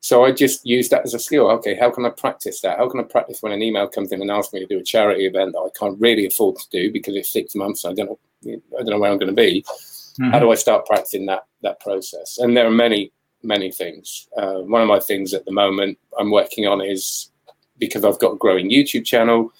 so 0.00 0.24
I 0.24 0.32
just 0.32 0.66
use 0.66 0.88
that 0.88 1.04
as 1.04 1.12
a 1.12 1.18
skill. 1.18 1.50
Okay, 1.50 1.74
how 1.74 1.90
can 1.90 2.06
I 2.06 2.10
practice 2.10 2.62
that? 2.62 2.78
How 2.78 2.88
can 2.88 3.00
I 3.00 3.02
practice 3.02 3.42
when 3.42 3.52
an 3.52 3.62
email 3.62 3.86
comes 3.86 4.12
in 4.12 4.22
and 4.22 4.30
asks 4.30 4.52
me 4.52 4.60
to 4.60 4.66
do 4.66 4.78
a 4.78 4.84
charity 4.84 5.26
event 5.26 5.52
that 5.52 5.58
I 5.58 5.78
can't 5.78 6.00
really 6.00 6.26
afford 6.26 6.56
to 6.56 6.70
do 6.70 6.90
because 6.90 7.14
it's 7.16 7.30
six 7.30 7.54
months? 7.54 7.84
I 7.84 7.92
don't 7.92 8.06
know. 8.06 8.18
I 8.46 8.82
don't 8.82 8.90
know 8.90 8.98
where 8.98 9.10
I'm 9.10 9.18
going 9.18 9.34
to 9.34 9.34
be. 9.34 9.62
Mm-hmm. 9.62 10.30
How 10.30 10.38
do 10.38 10.50
I 10.50 10.54
start 10.54 10.86
practicing 10.86 11.26
that 11.26 11.46
that 11.62 11.80
process? 11.80 12.38
And 12.38 12.56
there 12.56 12.66
are 12.66 12.70
many 12.70 13.12
many 13.42 13.70
things. 13.70 14.28
Uh, 14.36 14.60
one 14.60 14.82
of 14.82 14.88
my 14.88 15.00
things 15.00 15.34
at 15.34 15.44
the 15.44 15.52
moment 15.52 15.98
I'm 16.18 16.30
working 16.30 16.66
on 16.66 16.80
is 16.80 17.30
because 17.78 18.04
I've 18.04 18.18
got 18.18 18.34
a 18.34 18.36
growing 18.36 18.70
YouTube 18.70 19.04
channel 19.04 19.52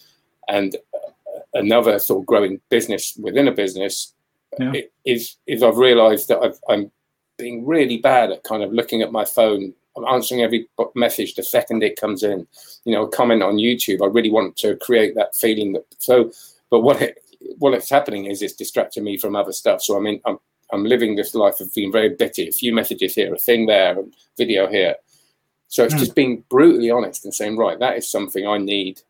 and 0.49 0.77
another 1.55 1.99
sort 1.99 2.23
of 2.23 2.27
growing 2.27 2.61
business 2.69 3.17
within 3.21 3.49
a 3.49 3.53
business 3.53 4.15
yeah. 4.59 4.73
is 5.05 5.37
is 5.47 5.63
I've 5.63 5.77
realised 5.77 6.29
that 6.29 6.41
I've, 6.41 6.59
I'm 6.69 6.91
being 7.37 7.67
really 7.67 7.99
bad 7.99 8.31
at 8.31 8.45
kind 8.45 8.63
of 8.63 8.73
looking 8.73 9.03
at 9.03 9.13
my 9.13 9.25
phone 9.25 9.75
I'm 9.97 10.05
answering 10.05 10.43
every 10.43 10.69
message 10.95 11.35
the 11.35 11.43
second 11.43 11.83
it 11.83 12.01
comes 12.01 12.23
in. 12.23 12.47
You 12.85 12.95
know, 12.95 13.05
a 13.05 13.11
comment 13.11 13.43
on 13.43 13.57
YouTube. 13.57 14.03
I 14.03 14.07
really 14.07 14.31
want 14.31 14.57
to 14.59 14.77
create 14.77 15.15
that 15.17 15.35
feeling 15.37 15.73
that 15.73 15.85
so. 15.99 16.31
But 16.71 16.81
what 16.81 17.03
it 17.03 17.19
what 17.59 17.75
it's 17.75 17.91
happening 17.91 18.27
is 18.27 18.43
it's 18.43 18.55
distracting 18.55 19.05
me 19.05 19.17
from 19.17 19.37
other 19.37 19.53
stuff. 19.53 19.83
So 19.83 19.97
I 19.97 20.01
mean, 20.01 20.21
I'm 20.25 20.39
I'm 20.73 20.85
living 20.85 21.17
this 21.17 21.35
life 21.35 21.61
of 21.61 21.75
being 21.75 21.93
very 21.93 22.11
bitty. 22.11 22.49
A 22.49 22.53
few 22.53 22.73
messages 22.73 23.15
here, 23.15 23.35
a 23.35 23.39
thing 23.39 23.67
there, 23.67 23.99
a 23.99 24.05
video 24.37 24.69
here. 24.69 24.95
So 25.69 25.85
it's 25.85 25.95
mm. 25.95 25.99
just 25.99 26.15
being 26.15 26.45
brutally 26.49 26.91
honest 26.91 27.25
and 27.25 27.35
saying, 27.35 27.57
right, 27.57 27.79
that 27.79 27.97
is 27.97 28.11
something 28.11 28.47
I 28.47 28.59
need 28.59 29.03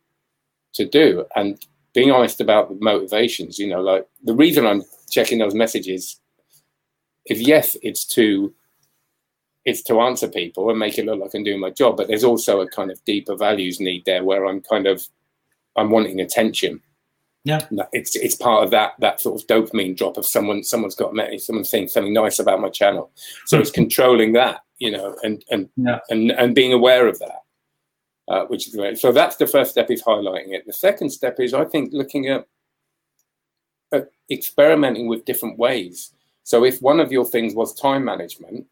to 0.74 0.86
do, 0.86 1.26
and 1.36 1.58
being 1.92 2.10
honest 2.10 2.40
about 2.40 2.68
the 2.68 2.76
motivations. 2.82 3.58
You 3.58 3.68
know, 3.68 3.80
like 3.82 4.06
the 4.24 4.34
reason 4.34 4.66
I'm 4.66 4.82
checking 5.10 5.38
those 5.38 5.54
messages 5.54 6.20
is 7.26 7.40
yes, 7.40 7.76
it's 7.82 8.04
to 8.06 8.54
it's 9.64 9.82
to 9.82 10.00
answer 10.00 10.28
people 10.28 10.70
and 10.70 10.78
make 10.78 10.98
it 10.98 11.06
look 11.06 11.20
like 11.20 11.34
I'm 11.34 11.44
doing 11.44 11.60
my 11.60 11.70
job. 11.70 11.96
But 11.96 12.08
there's 12.08 12.24
also 12.24 12.60
a 12.60 12.68
kind 12.68 12.90
of 12.90 13.04
deeper 13.04 13.36
values 13.36 13.80
need 13.80 14.04
there 14.04 14.24
where 14.24 14.46
I'm 14.46 14.60
kind 14.62 14.86
of 14.86 15.06
I'm 15.76 15.90
wanting 15.90 16.20
attention. 16.20 16.80
Yeah, 17.44 17.66
it's 17.92 18.16
it's 18.16 18.34
part 18.34 18.64
of 18.64 18.70
that 18.72 18.92
that 18.98 19.20
sort 19.20 19.40
of 19.40 19.46
dopamine 19.46 19.96
drop 19.96 20.18
of 20.18 20.26
someone 20.26 20.62
someone's 20.62 20.94
got 20.94 21.14
me 21.14 21.38
someone 21.38 21.64
saying 21.64 21.88
something 21.88 22.12
nice 22.12 22.38
about 22.38 22.60
my 22.60 22.68
channel. 22.68 23.10
So 23.46 23.58
it's 23.58 23.70
controlling 23.70 24.34
that, 24.34 24.60
you 24.78 24.90
know, 24.90 25.16
and 25.22 25.42
and 25.50 25.68
yeah. 25.76 26.00
and 26.10 26.32
and 26.32 26.54
being 26.54 26.74
aware 26.74 27.08
of 27.08 27.18
that, 27.20 27.42
uh, 28.28 28.44
which 28.46 28.68
is 28.68 28.74
great. 28.74 28.98
So 28.98 29.10
that's 29.10 29.36
the 29.36 29.46
first 29.46 29.70
step 29.70 29.90
is 29.90 30.02
highlighting 30.02 30.52
it. 30.52 30.66
The 30.66 30.72
second 30.74 31.10
step 31.10 31.40
is 31.40 31.54
I 31.54 31.64
think 31.64 31.94
looking 31.94 32.28
at, 32.28 32.46
at 33.90 34.10
experimenting 34.30 35.08
with 35.08 35.24
different 35.24 35.58
ways. 35.58 36.12
So 36.44 36.64
if 36.64 36.82
one 36.82 37.00
of 37.00 37.10
your 37.10 37.24
things 37.24 37.54
was 37.54 37.72
time 37.74 38.04
management, 38.04 38.66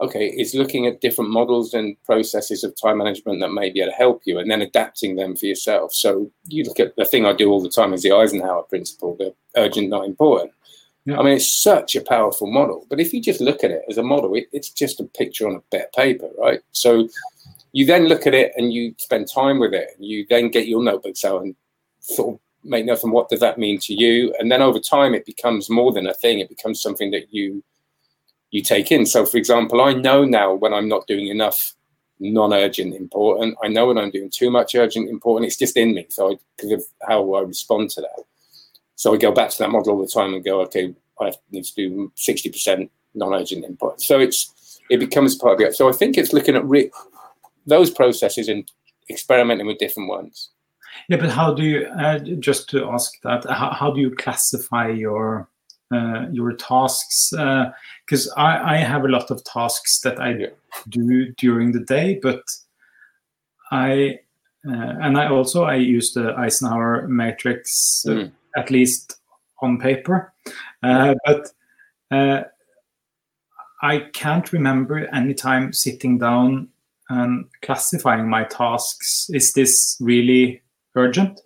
okay, 0.00 0.26
is 0.28 0.54
looking 0.54 0.86
at 0.86 1.00
different 1.00 1.30
models 1.30 1.74
and 1.74 1.96
processes 2.04 2.64
of 2.64 2.74
time 2.80 2.98
management 2.98 3.40
that 3.40 3.52
may 3.52 3.70
be 3.70 3.80
able 3.80 3.92
to 3.92 3.96
help 3.96 4.22
you 4.24 4.38
and 4.38 4.50
then 4.50 4.62
adapting 4.62 5.16
them 5.16 5.36
for 5.36 5.46
yourself. 5.46 5.92
So 5.92 6.30
you 6.46 6.64
look 6.64 6.80
at 6.80 6.96
the 6.96 7.04
thing 7.04 7.26
I 7.26 7.32
do 7.32 7.50
all 7.50 7.62
the 7.62 7.68
time 7.68 7.92
is 7.92 8.02
the 8.02 8.12
Eisenhower 8.12 8.62
principle, 8.62 9.16
the 9.16 9.34
urgent, 9.56 9.90
not 9.90 10.06
important. 10.06 10.52
Yeah. 11.04 11.18
I 11.18 11.22
mean, 11.22 11.34
it's 11.34 11.62
such 11.62 11.96
a 11.96 12.02
powerful 12.02 12.50
model, 12.50 12.86
but 12.88 13.00
if 13.00 13.12
you 13.12 13.20
just 13.20 13.40
look 13.40 13.64
at 13.64 13.70
it 13.70 13.82
as 13.88 13.98
a 13.98 14.02
model, 14.02 14.34
it, 14.34 14.48
it's 14.52 14.70
just 14.70 15.00
a 15.00 15.04
picture 15.04 15.48
on 15.48 15.56
a 15.56 15.62
bit 15.70 15.86
of 15.86 15.92
paper, 15.92 16.28
right? 16.38 16.60
So 16.72 17.08
you 17.72 17.86
then 17.86 18.06
look 18.06 18.26
at 18.26 18.34
it 18.34 18.52
and 18.56 18.72
you 18.72 18.94
spend 18.98 19.28
time 19.28 19.58
with 19.58 19.74
it. 19.74 19.90
And 19.96 20.04
you 20.04 20.26
then 20.28 20.50
get 20.50 20.68
your 20.68 20.82
notebooks 20.82 21.24
out 21.24 21.42
and 21.42 21.54
sort 22.00 22.34
of 22.34 22.40
make 22.64 22.84
notes 22.84 23.04
on 23.04 23.12
what 23.12 23.28
does 23.28 23.40
that 23.40 23.58
mean 23.58 23.78
to 23.80 23.94
you. 23.94 24.34
And 24.38 24.50
then 24.50 24.62
over 24.62 24.78
time, 24.78 25.14
it 25.14 25.24
becomes 25.24 25.70
more 25.70 25.92
than 25.92 26.06
a 26.06 26.14
thing. 26.14 26.40
It 26.40 26.48
becomes 26.48 26.82
something 26.82 27.10
that 27.12 27.32
you 27.32 27.62
you 28.50 28.62
take 28.62 28.90
in. 28.90 29.06
So, 29.06 29.24
for 29.26 29.36
example, 29.36 29.80
I 29.80 29.92
know 29.92 30.24
now 30.24 30.54
when 30.54 30.74
I'm 30.74 30.88
not 30.88 31.06
doing 31.06 31.28
enough 31.28 31.56
non-urgent 32.20 32.94
important. 32.94 33.56
I 33.64 33.68
know 33.68 33.86
when 33.86 33.98
I'm 33.98 34.10
doing 34.10 34.30
too 34.30 34.50
much 34.50 34.74
urgent 34.74 35.08
important. 35.08 35.46
It's 35.46 35.58
just 35.58 35.76
in 35.76 35.94
me. 35.94 36.06
So, 36.10 36.38
because 36.56 36.72
of 36.72 36.84
how 37.08 37.34
I 37.34 37.40
respond 37.40 37.90
to 37.90 38.02
that. 38.02 38.24
So 38.94 39.14
I 39.14 39.16
go 39.16 39.32
back 39.32 39.50
to 39.50 39.58
that 39.60 39.70
model 39.70 39.94
all 39.94 40.02
the 40.02 40.06
time 40.06 40.34
and 40.34 40.44
go, 40.44 40.60
okay, 40.62 40.94
I 41.20 41.32
need 41.50 41.64
to 41.64 41.74
do 41.74 42.12
60% 42.16 42.90
non-urgent 43.14 43.64
input. 43.64 44.00
So 44.02 44.20
it's 44.20 44.78
it 44.90 44.98
becomes 44.98 45.36
part 45.36 45.54
of 45.54 45.66
it. 45.66 45.74
So 45.74 45.88
I 45.88 45.92
think 45.92 46.18
it's 46.18 46.32
looking 46.32 46.56
at 46.56 46.64
re- 46.66 46.90
those 47.66 47.90
processes 47.90 48.48
and 48.48 48.70
experimenting 49.08 49.66
with 49.66 49.78
different 49.78 50.08
ones. 50.08 50.50
Yeah, 51.08 51.16
but 51.16 51.30
how 51.30 51.54
do 51.54 51.62
you 51.62 51.86
uh, 51.86 52.18
just 52.18 52.68
to 52.70 52.90
ask 52.90 53.12
that? 53.22 53.44
How, 53.48 53.70
how 53.70 53.90
do 53.90 54.00
you 54.00 54.10
classify 54.10 54.88
your 54.88 55.48
uh, 55.90 56.26
your 56.32 56.52
tasks? 56.52 57.30
Because 57.30 58.28
uh, 58.30 58.40
I, 58.40 58.74
I 58.74 58.76
have 58.78 59.04
a 59.04 59.08
lot 59.08 59.30
of 59.30 59.42
tasks 59.44 60.00
that 60.00 60.20
I 60.20 60.30
Yeah. 60.36 60.46
do 60.88 61.32
during 61.36 61.72
the 61.72 61.80
day, 61.84 62.18
but 62.22 62.42
I 63.70 64.18
uh, 64.68 64.96
and 65.00 65.16
I 65.16 65.26
also 65.28 65.64
I 65.64 65.76
use 65.76 66.12
the 66.12 66.34
Eisenhower 66.36 67.08
matrix 67.08 68.04
uh, 68.06 68.12
Mm. 68.12 68.32
at 68.56 68.70
least 68.70 69.16
on 69.62 69.78
paper, 69.78 70.32
uh, 70.82 71.14
but 71.24 71.48
uh, 72.10 72.42
I 73.82 74.00
can't 74.12 74.52
remember 74.52 75.08
any 75.14 75.34
time 75.34 75.72
sitting 75.72 76.18
down 76.18 76.68
and 77.08 77.46
classifying 77.62 78.28
my 78.28 78.44
tasks. 78.44 79.30
Is 79.32 79.52
this 79.52 79.96
really 80.00 80.62
urgent? 80.94 81.40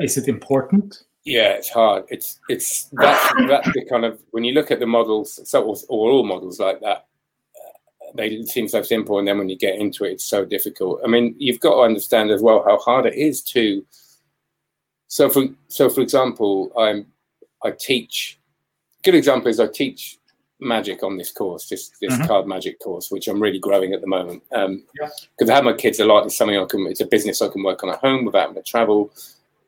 Is 0.00 0.16
it 0.16 0.28
important? 0.28 1.02
Yeah, 1.26 1.54
it's 1.54 1.68
hard. 1.68 2.04
It's 2.08 2.38
it's 2.48 2.84
that's 2.92 3.34
that's 3.48 3.68
the 3.74 3.84
kind 3.90 4.04
of 4.04 4.22
when 4.30 4.44
you 4.44 4.54
look 4.54 4.70
at 4.70 4.78
the 4.78 4.86
models, 4.86 5.40
so 5.50 5.62
or, 5.64 5.76
or 5.88 6.10
all 6.12 6.22
models 6.24 6.60
like 6.60 6.78
that, 6.80 6.98
uh, 7.56 8.12
they 8.14 8.42
seem 8.44 8.68
so 8.68 8.80
simple, 8.82 9.18
and 9.18 9.26
then 9.26 9.36
when 9.36 9.48
you 9.48 9.58
get 9.58 9.74
into 9.74 10.04
it, 10.04 10.12
it's 10.12 10.24
so 10.24 10.44
difficult. 10.44 11.00
I 11.04 11.08
mean, 11.08 11.34
you've 11.36 11.58
got 11.58 11.74
to 11.74 11.80
understand 11.80 12.30
as 12.30 12.42
well 12.42 12.62
how 12.64 12.78
hard 12.78 13.06
it 13.06 13.16
is 13.16 13.42
to. 13.42 13.84
So 15.08 15.28
for 15.28 15.46
so 15.66 15.88
for 15.90 16.00
example, 16.00 16.70
I'm 16.78 17.06
I 17.64 17.72
teach. 17.72 18.38
Good 19.02 19.16
example 19.16 19.48
is 19.48 19.58
I 19.58 19.66
teach 19.66 20.18
magic 20.60 21.02
on 21.02 21.16
this 21.16 21.32
course, 21.32 21.68
this 21.68 21.90
this 22.00 22.14
Mhm. 22.14 22.28
card 22.28 22.46
magic 22.46 22.78
course, 22.78 23.10
which 23.10 23.26
I'm 23.26 23.42
really 23.42 23.58
growing 23.58 23.92
at 23.94 24.00
the 24.00 24.06
moment. 24.06 24.44
Um, 24.52 24.84
Yeah. 25.00 25.08
because 25.36 25.50
I 25.50 25.56
have 25.56 25.64
my 25.64 25.72
kids 25.72 25.98
a 25.98 26.04
lot. 26.04 26.24
It's 26.24 26.36
something 26.36 26.56
I 26.56 26.64
can. 26.66 26.86
It's 26.86 27.00
a 27.00 27.06
business 27.06 27.42
I 27.42 27.48
can 27.48 27.64
work 27.64 27.82
on 27.82 27.90
at 27.90 27.98
home 27.98 28.24
without 28.24 28.42
having 28.48 28.54
to 28.54 28.62
travel 28.62 29.12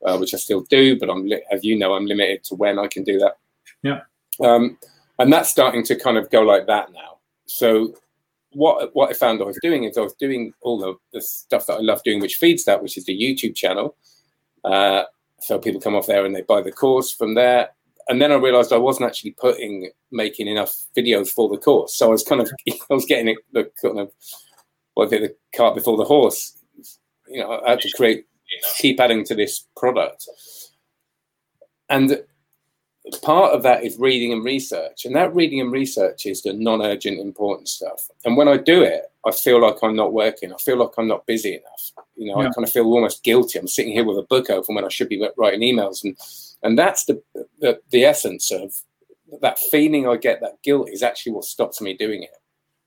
uh, 0.05 0.17
which 0.19 0.35
I 0.35 0.37
still 0.39 0.63
do, 0.63 0.99
but 0.99 1.11
I'm, 1.11 1.27
li- 1.27 1.45
as 1.51 1.65
you 1.65 1.79
know, 1.79 1.95
I'm 1.95 2.07
limited 2.07 2.45
to 2.45 2.55
when 2.55 2.79
I 2.79 2.87
can 2.87 3.05
do 3.05 3.19
that. 3.19 3.39
Yeah. 3.83 4.01
Um, 4.41 4.79
and 5.19 5.33
that's 5.33 5.51
starting 5.51 5.83
to 5.85 5.97
kind 5.97 6.17
of 6.17 6.31
go 6.31 6.43
like 6.43 6.67
that 6.67 6.93
now. 6.93 7.19
So 7.47 7.95
what 8.53 8.95
what 8.95 9.11
I 9.11 9.13
found 9.13 9.41
I 9.41 9.45
was 9.45 9.59
doing 9.63 9.85
is 9.85 9.99
I 9.99 10.03
was 10.03 10.15
doing 10.15 10.53
all 10.63 10.79
the, 10.79 10.95
the 11.13 11.21
stuff 11.21 11.67
that 11.67 11.75
I 11.75 11.81
love 11.81 12.03
doing, 12.03 12.21
which 12.21 12.37
feeds 12.37 12.65
that, 12.65 12.83
which 12.83 12.97
is 12.97 13.05
the 13.05 13.19
YouTube 13.19 13.55
channel. 13.55 13.97
Uh, 14.65 15.05
so 15.41 15.59
people 15.59 15.81
come 15.81 15.95
off 15.95 16.07
there 16.07 16.25
and 16.25 16.35
they 16.35 16.43
buy 16.43 16.63
the 16.63 16.73
course 16.73 17.13
from 17.13 17.35
there. 17.35 17.71
And 18.09 18.21
then 18.23 18.33
I 18.33 18.37
realized 18.37 18.73
I 18.73 18.79
wasn't 18.79 19.09
actually 19.09 19.33
putting 19.33 19.91
making 20.11 20.49
enough 20.49 20.75
videos 20.97 21.29
for 21.29 21.49
the 21.49 21.59
course. 21.59 21.95
So 21.95 22.07
I 22.07 22.11
was 22.11 22.25
kind 22.25 22.41
of 22.41 22.51
I 22.69 22.95
was 22.95 23.05
getting 23.05 23.29
it 23.29 23.39
the 23.53 23.71
kind 23.83 24.01
of 24.01 24.11
what 24.95 25.07
is 25.07 25.13
it, 25.13 25.21
the 25.21 25.57
cart 25.57 25.75
before 25.75 25.97
the 25.97 26.05
horse. 26.05 26.57
You 27.29 27.41
know, 27.41 27.61
I 27.65 27.71
had 27.71 27.81
to 27.81 27.93
create 27.97 28.27
keep 28.79 29.01
adding 29.01 29.25
to 29.25 29.35
this 29.35 29.67
product. 29.77 30.29
And 31.89 32.23
part 33.23 33.55
of 33.55 33.63
that 33.63 33.85
is 33.85 33.99
reading 33.99 34.33
and 34.33 34.45
research. 34.45 35.05
And 35.05 35.15
that 35.17 35.35
reading 35.35 35.61
and 35.61 35.73
research 35.73 36.27
is 36.27 36.43
the 36.43 36.53
non 36.53 36.83
urgent 36.83 37.19
important 37.19 37.69
stuff. 37.69 38.09
And 38.25 38.37
when 38.37 38.49
I 38.49 38.57
do 38.57 38.83
it, 38.83 39.05
I 39.27 39.33
feel 39.33 39.61
like 39.61 39.77
I'm 39.83 39.97
not 39.97 40.13
working. 40.13 40.53
I 40.53 40.57
feel 40.59 40.77
like 40.77 40.91
I'm 40.99 41.09
not 41.09 41.27
busy 41.27 41.55
enough. 41.55 42.07
You 42.17 42.27
know, 42.33 42.43
Yeah. 42.43 42.49
I 42.49 42.53
kind 42.53 42.67
of 42.67 42.73
feel 42.73 42.85
almost 42.85 43.25
guilty. 43.25 43.59
I'm 43.59 43.69
sitting 43.69 43.93
here 43.93 44.05
with 44.05 44.19
a 44.19 44.23
book 44.23 44.51
open 44.51 44.75
when 44.75 44.85
I 44.85 44.89
should 44.89 45.09
be 45.09 45.27
writing 45.37 45.61
emails. 45.61 46.05
And 46.05 46.17
and 46.63 46.79
that's 46.79 47.05
the 47.05 47.23
the, 47.61 47.81
the 47.91 48.05
essence 48.05 48.51
of 48.51 48.73
that 49.41 49.59
feeling 49.59 50.09
I 50.09 50.17
get, 50.17 50.41
that 50.41 50.63
guilt 50.63 50.89
is 50.91 51.03
actually 51.03 51.33
what 51.33 51.45
stops 51.45 51.81
me 51.81 51.95
doing 51.95 52.23
it. 52.23 52.31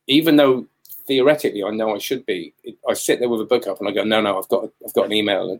Even 0.08 0.36
though 0.36 0.68
theoretically 1.12 1.62
I 1.62 1.72
know 1.72 1.94
I 1.94 1.98
should 1.98 2.26
be, 2.26 2.54
I 2.88 2.94
sit 2.94 3.20
there 3.20 3.28
with 3.28 3.42
a 3.42 3.46
book 3.46 3.68
up 3.68 3.82
and 3.82 3.90
I 3.90 3.92
go, 3.92 4.06
no, 4.06 4.22
no, 4.22 4.40
I've 4.40 4.48
got 4.48 4.70
I've 4.86 4.94
got 4.94 5.08
an 5.08 5.12
email. 5.12 5.52
And 5.52 5.60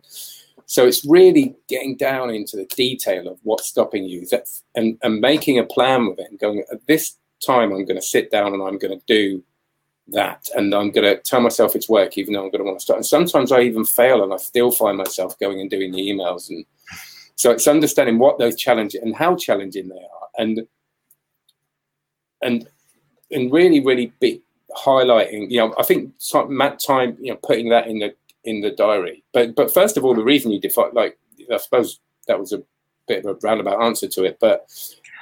so 0.64 0.86
it's 0.86 1.04
really 1.04 1.54
getting 1.68 1.94
down 1.94 2.30
into 2.30 2.56
the 2.56 2.64
detail 2.64 3.28
of 3.28 3.38
what's 3.42 3.66
stopping 3.66 4.04
you 4.04 4.26
and, 4.74 4.98
and 5.02 5.20
making 5.20 5.58
a 5.58 5.64
plan 5.64 6.06
with 6.06 6.18
it 6.20 6.28
and 6.30 6.38
going, 6.38 6.64
at 6.72 6.86
this 6.86 7.18
time, 7.44 7.70
I'm 7.70 7.84
going 7.84 8.00
to 8.00 8.06
sit 8.14 8.30
down 8.30 8.54
and 8.54 8.62
I'm 8.62 8.78
going 8.78 8.98
to 8.98 9.04
do 9.06 9.44
that. 10.08 10.48
And 10.54 10.74
I'm 10.74 10.90
going 10.90 11.04
to 11.04 11.20
tell 11.20 11.42
myself 11.42 11.76
it's 11.76 11.90
work, 11.90 12.16
even 12.16 12.32
though 12.32 12.44
I'm 12.44 12.50
going 12.50 12.60
to 12.60 12.64
want 12.64 12.78
to 12.78 12.82
start. 12.82 12.96
And 12.96 13.06
sometimes 13.06 13.52
I 13.52 13.60
even 13.60 13.84
fail 13.84 14.22
and 14.24 14.32
I 14.32 14.38
still 14.38 14.70
find 14.70 14.96
myself 14.96 15.38
going 15.38 15.60
and 15.60 15.68
doing 15.68 15.92
the 15.92 16.00
emails. 16.00 16.48
And 16.48 16.64
so 17.36 17.50
it's 17.50 17.68
understanding 17.68 18.18
what 18.18 18.38
those 18.38 18.56
challenges 18.56 19.02
and 19.02 19.14
how 19.14 19.36
challenging 19.36 19.90
they 19.90 19.96
are. 19.96 20.28
And, 20.38 20.66
and, 22.40 22.66
and 23.30 23.52
really, 23.52 23.80
really 23.80 24.14
be 24.18 24.40
highlighting, 24.76 25.50
you 25.50 25.58
know, 25.58 25.74
I 25.78 25.82
think 25.82 26.12
time, 26.30 26.58
time, 26.78 27.16
you 27.20 27.32
know, 27.32 27.38
putting 27.42 27.68
that 27.70 27.86
in 27.86 27.98
the 27.98 28.14
in 28.44 28.60
the 28.60 28.70
diary. 28.70 29.22
But 29.32 29.54
but 29.54 29.72
first 29.72 29.96
of 29.96 30.04
all, 30.04 30.14
the 30.14 30.24
reason 30.24 30.50
you 30.50 30.60
define, 30.60 30.92
like 30.92 31.18
I 31.52 31.56
suppose 31.58 32.00
that 32.26 32.38
was 32.38 32.52
a 32.52 32.62
bit 33.08 33.24
of 33.24 33.36
a 33.36 33.38
roundabout 33.46 33.82
answer 33.82 34.08
to 34.08 34.24
it. 34.24 34.38
But 34.40 34.66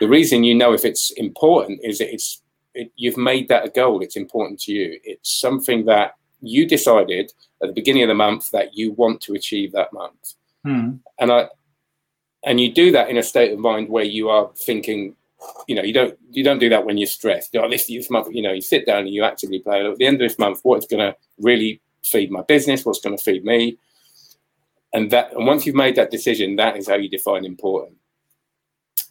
the 0.01 0.09
reason 0.09 0.45
you 0.45 0.55
know 0.55 0.73
if 0.73 0.85
it's 0.85 1.11
important 1.13 1.81
is 1.83 1.99
that 1.99 2.13
it's 2.13 2.43
it, 2.75 2.93
you've 2.97 3.17
made 3.17 3.49
that 3.49 3.67
a 3.67 3.71
goal. 3.71 4.01
It's 4.01 4.17
important 4.17 4.61
to 4.61 4.73
you. 4.73 4.99
It's 5.05 5.41
something 5.41 5.85
that 5.87 6.15
you 6.41 6.67
decided 6.67 7.33
at 7.63 7.69
the 7.69 7.75
beginning 7.75 8.05
of 8.05 8.09
the 8.09 8.15
month 8.15 8.51
that 8.53 8.75
you 8.75 8.93
want 8.93 9.21
to 9.23 9.35
achieve 9.35 9.73
that 9.73 9.93
month. 9.93 10.35
Hmm. 10.65 10.93
And 11.19 11.33
I 11.33 11.49
and 12.45 12.61
you 12.61 12.73
do 12.73 12.91
that 12.93 13.11
in 13.11 13.19
a 13.19 13.23
state 13.23 13.53
of 13.53 13.59
mind 13.59 13.89
where 13.89 14.05
you 14.05 14.29
are 14.29 14.51
thinking. 14.57 15.17
You 15.67 15.75
know, 15.75 15.83
you 15.83 15.93
don't 15.93 16.19
you 16.31 16.45
don't 16.45 16.59
do 16.59 16.69
that 16.69 16.85
when 16.85 16.99
you're 16.99 17.07
stressed. 17.07 17.55
You 17.55 17.61
know, 17.61 17.71
this, 17.71 17.87
this 17.87 18.11
month, 18.11 18.29
you 18.31 18.43
know, 18.43 18.53
you 18.53 18.61
sit 18.61 18.87
down 18.87 19.01
and 19.01 19.11
you 19.11 19.25
actively 19.25 19.61
plan. 19.61 19.87
At 19.87 19.97
the 19.97 20.07
end 20.07 20.21
of 20.21 20.29
this 20.29 20.39
month, 20.39 20.61
what's 20.63 20.87
going 20.87 21.01
to 21.01 21.17
really 21.39 21.81
feed 22.05 22.31
my 22.31 22.43
business, 22.43 22.85
what's 22.85 23.01
going 23.01 23.17
to 23.17 23.23
feed 23.23 23.45
me. 23.45 23.79
And 24.93 25.11
that 25.13 25.33
and 25.33 25.47
once 25.47 25.67
you've 25.67 25.77
made 25.77 25.97
that 25.97 26.11
decision, 26.11 26.57
that 26.57 26.77
is 26.77 26.89
how 26.89 26.97
you 26.97 27.09
define 27.09 27.45
important. 27.45 27.97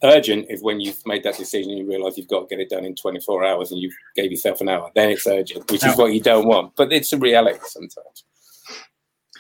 Urgent 0.03 0.45
is 0.50 0.63
when 0.63 0.79
you've 0.79 1.05
made 1.05 1.24
that 1.24 1.38
decision 1.38 1.71
and 1.71 1.79
you 1.79 1.88
realize 1.88 2.17
you've 2.17 2.27
got 2.27 2.48
to 2.48 2.55
get 2.55 2.62
it 2.62 2.69
done 2.69 2.86
in 2.86 2.95
24 2.95 3.43
hours 3.43 3.71
and 3.71 3.81
you 3.81 3.91
gave 4.15 4.31
yourself 4.31 4.62
an 4.62 4.69
hour. 4.69 4.89
Then 4.95 5.09
it's 5.09 5.27
urgent, 5.27 5.69
which 5.69 5.86
is 5.86 5.98
what 5.98 6.13
you 6.13 6.21
don't 6.21 6.48
want. 6.48 6.75
But 6.77 6.93
it's 6.93 7.12
a 7.12 7.17
reality 7.17 7.59
sometimes. 7.65 8.24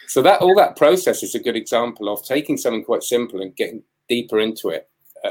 So 0.07 0.21
that 0.23 0.41
all 0.41 0.55
that 0.55 0.75
process 0.75 1.23
is 1.23 1.35
a 1.35 1.39
good 1.39 1.55
example 1.55 2.11
of 2.11 2.25
taking 2.25 2.57
something 2.57 2.83
quite 2.83 3.03
simple 3.03 3.41
and 3.41 3.55
getting 3.55 3.83
deeper 4.09 4.39
into 4.39 4.69
it. 4.69 4.89
D- 5.23 5.29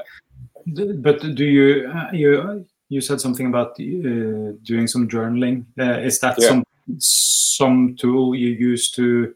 But 0.75 1.21
do 1.35 1.45
you 1.45 1.91
uh, 1.91 2.11
you 2.13 2.67
you 2.89 3.01
said 3.01 3.21
something 3.21 3.47
about 3.47 3.71
uh, 3.81 4.53
doing 4.63 4.87
some 4.87 5.09
journaling? 5.09 5.65
Uh, 5.79 5.99
is 6.01 6.19
that 6.21 6.39
Yeah. 6.39 6.49
some 6.49 6.65
some 6.99 7.97
tool 7.97 8.35
you 8.35 8.49
use 8.49 8.91
to 8.93 9.35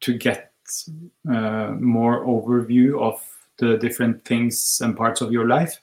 to 0.00 0.18
get 0.18 0.52
uh, 1.30 1.72
more 1.80 2.24
overview 2.26 3.00
of 3.00 3.22
the 3.58 3.76
different 3.78 4.24
things 4.24 4.80
and 4.82 4.96
parts 4.96 5.20
of 5.20 5.32
your 5.32 5.46
life? 5.46 5.80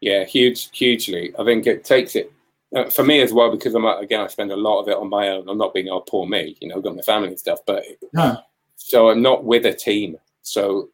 Yeah, 0.00 0.24
huge, 0.24 0.68
hugely. 0.76 1.32
I 1.38 1.44
think 1.44 1.66
it 1.66 1.84
takes 1.84 2.16
it 2.16 2.32
uh, 2.74 2.90
for 2.90 3.04
me 3.04 3.20
as 3.20 3.32
well 3.32 3.50
because 3.50 3.74
I'm 3.74 3.84
again 3.84 4.20
I 4.20 4.26
spend 4.26 4.50
a 4.50 4.56
lot 4.56 4.80
of 4.80 4.88
it 4.88 4.96
on 4.96 5.08
my 5.08 5.28
own. 5.28 5.48
I'm 5.48 5.58
not 5.58 5.74
being 5.74 5.88
oh 5.88 6.00
poor 6.00 6.26
me, 6.26 6.56
you 6.60 6.68
know, 6.68 6.76
I've 6.76 6.82
got 6.82 6.96
my 6.96 7.02
family 7.02 7.28
and 7.28 7.38
stuff, 7.38 7.60
but 7.66 7.84
Yeah. 8.12 8.36
so 8.76 9.10
I'm 9.10 9.22
not 9.22 9.44
with 9.44 9.64
a 9.66 9.72
team. 9.72 10.18
So 10.42 10.90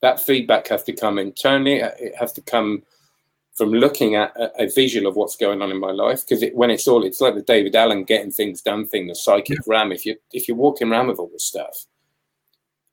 that 0.00 0.20
feedback 0.20 0.68
has 0.68 0.84
to 0.84 0.92
come 0.92 1.18
internally. 1.18 1.76
It 1.76 2.14
has 2.18 2.32
to 2.32 2.40
come 2.42 2.82
from 3.56 3.70
looking 3.70 4.14
at 4.14 4.36
a, 4.36 4.64
a 4.64 4.70
visual 4.70 5.08
of 5.08 5.16
what's 5.16 5.36
going 5.36 5.60
on 5.60 5.70
in 5.70 5.80
my 5.80 5.90
life. 5.90 6.24
Because 6.24 6.42
it, 6.42 6.54
when 6.54 6.70
it's 6.70 6.86
all, 6.86 7.04
it's 7.04 7.20
like 7.20 7.34
the 7.34 7.42
David 7.42 7.74
Allen 7.74 8.04
getting 8.04 8.30
things 8.30 8.62
done 8.62 8.86
thing, 8.86 9.08
the 9.08 9.14
psychic 9.14 9.58
yeah. 9.58 9.72
ram. 9.74 9.92
If 9.92 10.06
you 10.06 10.16
if 10.32 10.46
you're 10.46 10.56
walking 10.56 10.90
around 10.90 11.08
with 11.08 11.18
all 11.18 11.30
this 11.32 11.44
stuff, 11.44 11.86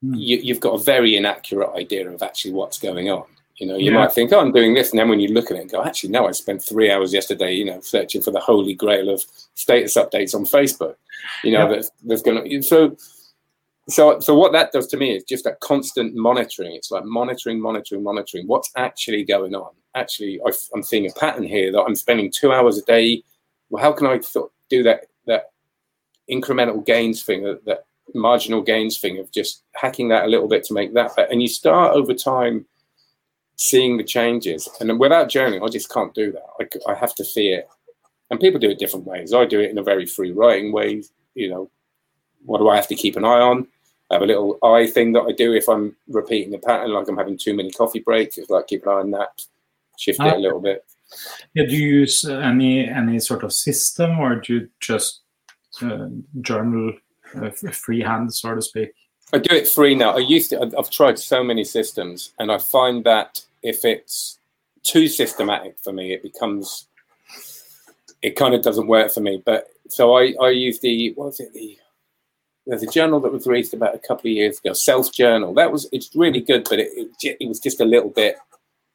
mm. 0.04 0.16
you, 0.18 0.38
you've 0.38 0.60
got 0.60 0.74
a 0.74 0.84
very 0.84 1.16
inaccurate 1.16 1.72
idea 1.76 2.10
of 2.10 2.24
actually 2.24 2.54
what's 2.54 2.80
going 2.80 3.10
on. 3.10 3.26
You 3.58 3.68
know, 3.68 3.78
you 3.78 3.92
yeah. 3.92 4.00
might 4.00 4.12
think, 4.12 4.34
oh, 4.34 4.40
I'm 4.42 4.52
doing 4.52 4.74
this. 4.74 4.90
And 4.90 5.00
then 5.00 5.08
when 5.08 5.22
you 5.22 5.30
look 5.30 5.50
at 5.50 5.56
it 5.56 5.62
and 5.62 5.72
go, 5.72 5.82
actually, 5.82 6.10
no, 6.10 6.28
I 6.28 6.32
spent 6.32 6.62
three 6.62 6.92
hours 6.92 7.14
yesterday, 7.14 7.54
you 7.54 7.64
know, 7.64 7.80
searching 7.80 8.22
for 8.22 8.32
the 8.32 8.40
holy 8.40 8.74
grail 8.74 9.10
of 9.10 9.24
status 9.54 9.96
updates 9.96 10.36
on 10.36 10.44
Facebook. 10.44 10.96
You 11.42 11.54
know, 11.54 11.74
yeah. 11.74 11.84
there's 12.04 12.22
going 12.22 12.44
to, 12.44 12.62
so, 12.62 12.98
so, 13.88 14.20
so 14.20 14.34
what 14.34 14.52
that 14.54 14.72
does 14.72 14.88
to 14.88 14.98
me 14.98 15.16
is 15.16 15.24
just 15.24 15.44
that 15.44 15.60
constant 15.60 16.16
monitoring. 16.16 16.74
It's 16.74 16.90
like 16.90 17.06
monitoring, 17.06 17.60
monitoring, 17.62 18.04
monitoring. 18.04 18.48
What's 18.48 18.72
actually 18.76 19.24
going 19.24 19.54
on? 19.54 19.72
Actually, 19.94 20.40
I, 20.46 20.52
am 20.76 20.82
seeing 20.82 21.08
a 21.08 21.14
pattern 21.14 21.44
here 21.44 21.72
that 21.72 21.84
I'm 21.84 21.96
spending 21.96 22.32
two 22.32 22.52
hours 22.52 22.78
a 22.80 22.86
day. 22.86 23.24
Well, 23.70 23.84
how 23.84 23.92
can 23.92 24.08
I 24.08 24.20
do 24.70 24.82
that, 24.84 25.02
that 25.28 25.52
incremental 26.30 26.84
gains 26.84 27.22
thing, 27.22 27.44
that, 27.44 27.64
that 27.66 27.86
marginal 28.16 28.62
gains 28.62 28.98
thing 28.98 29.20
of 29.20 29.32
just 29.32 29.64
hacking 29.76 30.10
that 30.10 30.26
a 30.26 30.30
little 30.30 30.48
bit 30.48 30.64
to 30.66 30.74
make 30.74 30.94
that 30.96 31.16
better? 31.16 31.32
And 31.32 31.42
you 31.42 31.48
start 31.48 31.96
over 31.96 32.14
time, 32.14 32.66
seeing 33.58 33.98
the 33.98 34.04
changes. 34.04 34.68
And 34.80 35.00
without 35.00 35.30
journaling, 35.30 35.64
I 35.64 35.70
just 35.70 35.92
can't 35.92 36.14
do 36.14 36.32
that. 36.32 36.80
I, 36.88 36.92
I 36.92 36.96
have 36.96 37.14
to 37.16 37.24
see 37.24 37.50
it. 37.50 37.70
And 38.32 38.40
people 38.40 38.60
do 38.60 38.72
it 38.72 38.80
different 38.80 39.06
ways. 39.06 39.32
I 39.32 39.46
do 39.46 39.60
it 39.60 39.70
in 39.70 39.78
a 39.78 39.84
very 39.84 40.08
free 40.08 40.32
writing 40.32 40.72
way. 40.72 41.04
You 41.36 41.50
know, 41.50 41.70
what 42.46 42.58
do 42.58 42.68
I 42.68 42.76
have 42.76 42.88
to 42.88 42.96
keep 42.96 43.16
an 43.16 43.26
eye 43.26 43.40
on? 43.40 43.68
I 44.10 44.16
have 44.16 44.22
a 44.22 44.28
little 44.28 44.60
eye 44.64 44.88
thing 44.88 45.14
that 45.14 45.24
I 45.24 45.32
do 45.32 45.54
if 45.54 45.68
I'm 45.68 45.96
repeating 46.08 46.54
a 46.54 46.60
pattern, 46.60 46.94
like 46.94 47.08
I'm 47.08 47.18
having 47.18 47.38
too 47.38 47.56
many 47.56 47.72
coffee 47.72 48.00
breaks. 48.00 48.38
It's 48.38 48.50
like 48.50 48.68
keep 48.68 48.84
an 48.84 48.90
eye 48.90 49.00
on 49.00 49.12
that, 49.12 49.42
shift 49.98 50.20
it 50.20 50.34
a 50.34 50.38
little 50.38 50.62
bit. 50.62 50.86
Yeah, 51.54 51.66
do 51.66 51.76
you 51.76 52.00
use 52.00 52.26
any 52.26 52.88
any 52.88 53.20
sort 53.20 53.44
of 53.44 53.54
system, 53.54 54.20
or 54.20 54.36
do 54.36 54.54
you 54.54 54.70
just 54.80 55.22
uh, 55.82 56.08
journal 56.42 56.94
uh, 57.36 57.50
freehand, 57.50 58.34
so 58.34 58.56
to 58.56 58.62
speak? 58.62 58.92
I 59.34 59.40
do 59.40 59.56
it 59.56 59.68
free 59.68 59.96
now. 59.96 60.16
I 60.16 60.20
used 60.20 60.52
to. 60.52 60.72
I've 60.78 60.90
tried 60.90 61.18
so 61.18 61.44
many 61.44 61.64
systems, 61.64 62.34
and 62.40 62.52
I 62.52 62.58
find 62.58 63.04
that 63.06 63.44
if 63.64 63.84
it's 63.84 64.40
too 64.84 65.08
systematic 65.08 65.78
for 65.84 65.92
me, 65.92 66.14
it 66.14 66.22
becomes 66.22 66.88
it 68.22 68.36
kind 68.36 68.54
of 68.54 68.62
doesn't 68.62 68.88
work 68.88 69.12
for 69.12 69.22
me. 69.22 69.42
But 69.44 69.68
so 69.90 70.16
I 70.16 70.34
I 70.42 70.50
use 70.50 70.80
the 70.80 71.14
what 71.14 71.26
was 71.28 71.40
it 71.40 71.54
the 71.54 71.78
there's 72.68 72.84
a 72.84 72.88
journal 72.88 73.20
that 73.22 73.32
was 73.32 73.46
released 73.46 73.74
about 73.74 73.96
a 73.96 74.00
couple 74.00 74.30
of 74.30 74.36
years 74.36 74.60
ago, 74.60 74.74
Self 74.74 75.12
Journal. 75.12 75.54
That 75.54 75.72
was 75.72 75.88
it's 75.92 76.10
really 76.16 76.42
good, 76.42 76.68
but 76.70 76.80
it, 76.80 76.90
it, 77.22 77.38
it 77.40 77.48
was 77.48 77.60
just 77.60 77.82
a 77.82 77.86
little 77.86 78.10
bit. 78.10 78.38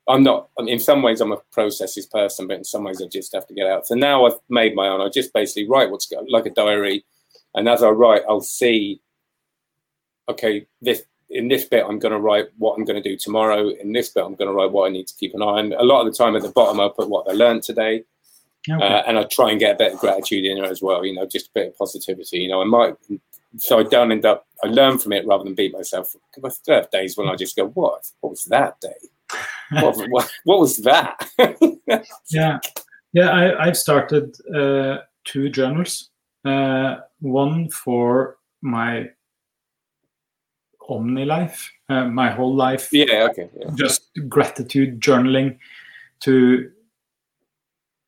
I'm 0.09 0.23
not. 0.23 0.49
I 0.59 0.63
mean, 0.63 0.75
in 0.75 0.81
some 0.81 1.03
ways, 1.03 1.21
I'm 1.21 1.33
a 1.33 1.37
processes 1.53 2.07
person, 2.07 2.49
but 2.49 2.57
in 2.57 2.65
some 2.65 2.85
ways, 2.85 3.01
I 3.01 3.07
just 3.07 3.33
have 3.33 3.47
to 3.47 3.55
get 3.55 3.69
out. 3.69 3.87
So 3.87 3.95
now 3.95 4.27
I've 4.27 4.39
made 4.49 4.75
my 4.75 4.89
own. 4.89 5.01
I 5.01 5.09
just 5.09 5.33
basically 5.33 5.69
write 5.69 5.91
what's 5.91 6.07
going 6.07 6.27
like 6.29 6.47
a 6.47 6.51
diary, 6.51 7.05
and 7.55 7.69
as 7.69 7.83
I 7.83 7.91
write, 7.91 8.23
I'll 8.29 8.41
see 8.41 9.01
okay, 10.31 10.67
this 10.81 11.03
in 11.29 11.49
this 11.49 11.65
bit 11.65 11.85
I'm 11.89 11.99
going 11.99 12.13
to 12.13 12.19
write 12.19 12.49
what 12.59 12.77
I'm 12.77 12.85
going 12.85 13.01
to 13.01 13.09
do 13.09 13.17
tomorrow. 13.17 13.69
In 13.69 13.93
this 13.93 14.09
bit 14.09 14.25
I'm 14.25 14.35
going 14.35 14.49
to 14.49 14.55
write 14.55 14.73
what 14.73 14.89
I 14.89 14.91
need 14.91 15.07
to 15.07 15.15
keep 15.15 15.35
an 15.35 15.43
eye 15.43 15.61
on. 15.61 15.73
A 15.75 15.83
lot 15.83 16.07
of 16.07 16.13
the 16.13 16.17
time 16.17 16.35
at 16.37 16.43
the 16.43 16.49
bottom 16.49 16.81
I 16.81 16.89
put 16.89 17.09
what 17.09 17.29
I 17.29 17.33
learned 17.33 17.63
today, 17.63 18.05
okay. 18.69 18.83
uh, 18.83 19.03
and 19.07 19.19
I 19.19 19.25
try 19.31 19.51
and 19.51 19.61
get 19.61 19.75
a 19.75 19.79
bit 19.79 19.93
of 19.93 20.01
gratitude 20.01 20.45
in 20.45 20.61
there 20.61 20.71
as 20.71 20.83
well. 20.83 21.05
You 21.05 21.15
know, 21.15 21.27
just 21.27 21.49
a 21.49 21.53
bit 21.55 21.69
of 21.69 21.79
positivity. 21.79 22.39
You 22.39 22.49
know, 22.49 22.63
I 22.63 22.65
might 22.65 22.97
so 23.57 23.79
I 23.79 23.83
don't 23.85 24.13
end 24.13 24.25
up. 24.25 24.47
I 24.63 24.69
learn 24.69 24.99
from 24.99 25.13
it 25.13 25.27
rather 25.27 25.45
than 25.45 25.55
beat 25.55 25.73
myself. 25.73 26.15
Because 26.35 26.53
I 26.53 26.55
still 26.55 26.75
have 26.77 26.91
days 26.91 27.17
when 27.17 27.29
I 27.29 27.37
just 27.37 27.57
go, 27.57 27.69
"What? 27.69 28.11
What 28.21 28.31
was 28.31 28.45
that 28.47 28.81
day? 28.81 29.09
what, 29.71 29.97
what, 30.11 30.31
what, 30.45 30.61
was 30.61 30.79
that?" 30.79 31.29
yeah, 32.31 32.59
yeah. 33.13 33.31
I, 33.31 33.67
I've 33.67 33.77
started 33.77 34.37
uh, 34.55 34.99
two 35.25 35.49
journals. 35.49 36.11
Uh, 36.45 36.97
one 37.21 37.69
for 37.69 38.39
my 38.63 39.11
omni 40.89 41.25
life, 41.25 41.71
uh, 41.89 42.07
my 42.07 42.31
whole 42.31 42.55
life. 42.55 42.89
Yeah, 42.93 43.29
okay. 43.31 43.49
Yeah. 43.59 43.71
Just 43.75 44.11
gratitude 44.29 45.01
journaling 45.01 45.59
to 46.21 46.71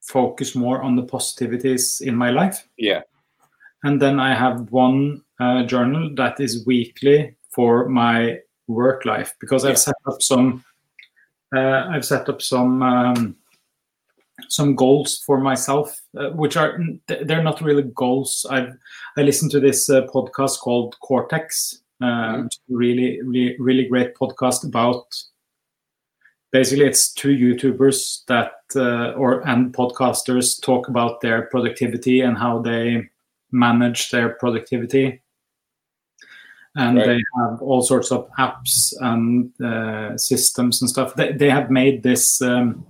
focus 0.03 0.55
more 0.55 0.83
on 0.83 0.97
the 0.97 1.03
positivities 1.03 2.01
in 2.01 2.17
my 2.17 2.31
life. 2.31 2.67
Yeah. 2.77 3.03
And 3.85 4.01
then 4.01 4.21
I 4.21 4.35
have 4.35 4.71
one 4.71 5.23
uh, 5.43 5.63
journal 5.65 6.11
that 6.15 6.41
is 6.41 6.65
weekly 6.67 7.35
for 7.51 7.89
my 7.89 8.39
work 8.69 9.05
life 9.05 9.35
because 9.41 9.65
I've 9.65 9.79
set 9.79 9.97
up 10.07 10.23
some. 10.23 10.65
Uh, 11.55 11.87
I've 11.91 12.05
set 12.05 12.29
up 12.29 12.41
some 12.41 12.83
um, 12.83 13.37
some 14.49 14.75
goals 14.75 15.19
for 15.27 15.39
myself, 15.39 16.01
uh, 16.17 16.31
which 16.31 16.57
are 16.57 16.79
they're 17.07 17.43
not 17.43 17.61
really 17.61 17.83
goals. 17.95 18.47
I've 18.51 18.73
I 19.17 19.23
listened 19.23 19.51
to 19.53 19.61
this 19.61 19.91
uh, 19.91 20.07
podcast 20.07 20.61
called 20.61 20.99
Cortex, 21.01 21.83
mm-hmm. 22.03 22.47
Really, 22.69 23.21
really, 23.23 23.57
really 23.59 23.87
great 23.89 24.15
podcast 24.15 24.65
about. 24.65 25.05
Basically, 26.53 26.85
it's 26.85 27.13
two 27.13 27.35
YouTubers 27.35 28.25
that 28.27 28.53
uh, 28.77 29.13
or 29.13 29.47
and 29.49 29.75
podcasters 29.75 30.61
talk 30.63 30.89
about 30.89 31.21
their 31.21 31.43
productivity 31.51 32.21
and 32.21 32.37
how 32.37 32.61
they 32.61 33.09
manage 33.51 34.11
their 34.11 34.31
productivity 34.41 35.22
and 36.77 36.97
right. 36.97 37.07
they 37.07 37.23
have 37.37 37.61
all 37.61 37.83
sorts 37.83 38.11
of 38.11 38.29
apps 38.39 38.95
and 39.01 39.53
uh, 39.61 40.17
systems 40.17 40.81
and 40.81 40.89
stuff. 40.89 41.15
They, 41.15 41.33
they 41.33 41.51
have 41.51 41.71
made 41.71 42.03
this 42.03 42.41
um, 42.41 42.87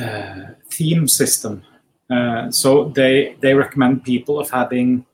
uh, 0.00 0.46
theme 0.70 1.08
system. 1.08 1.62
Uh, 2.08 2.50
so 2.50 2.90
they 2.90 3.36
they 3.40 3.54
recommend 3.54 4.04
people 4.04 4.38
of 4.38 4.48
having 4.50 5.04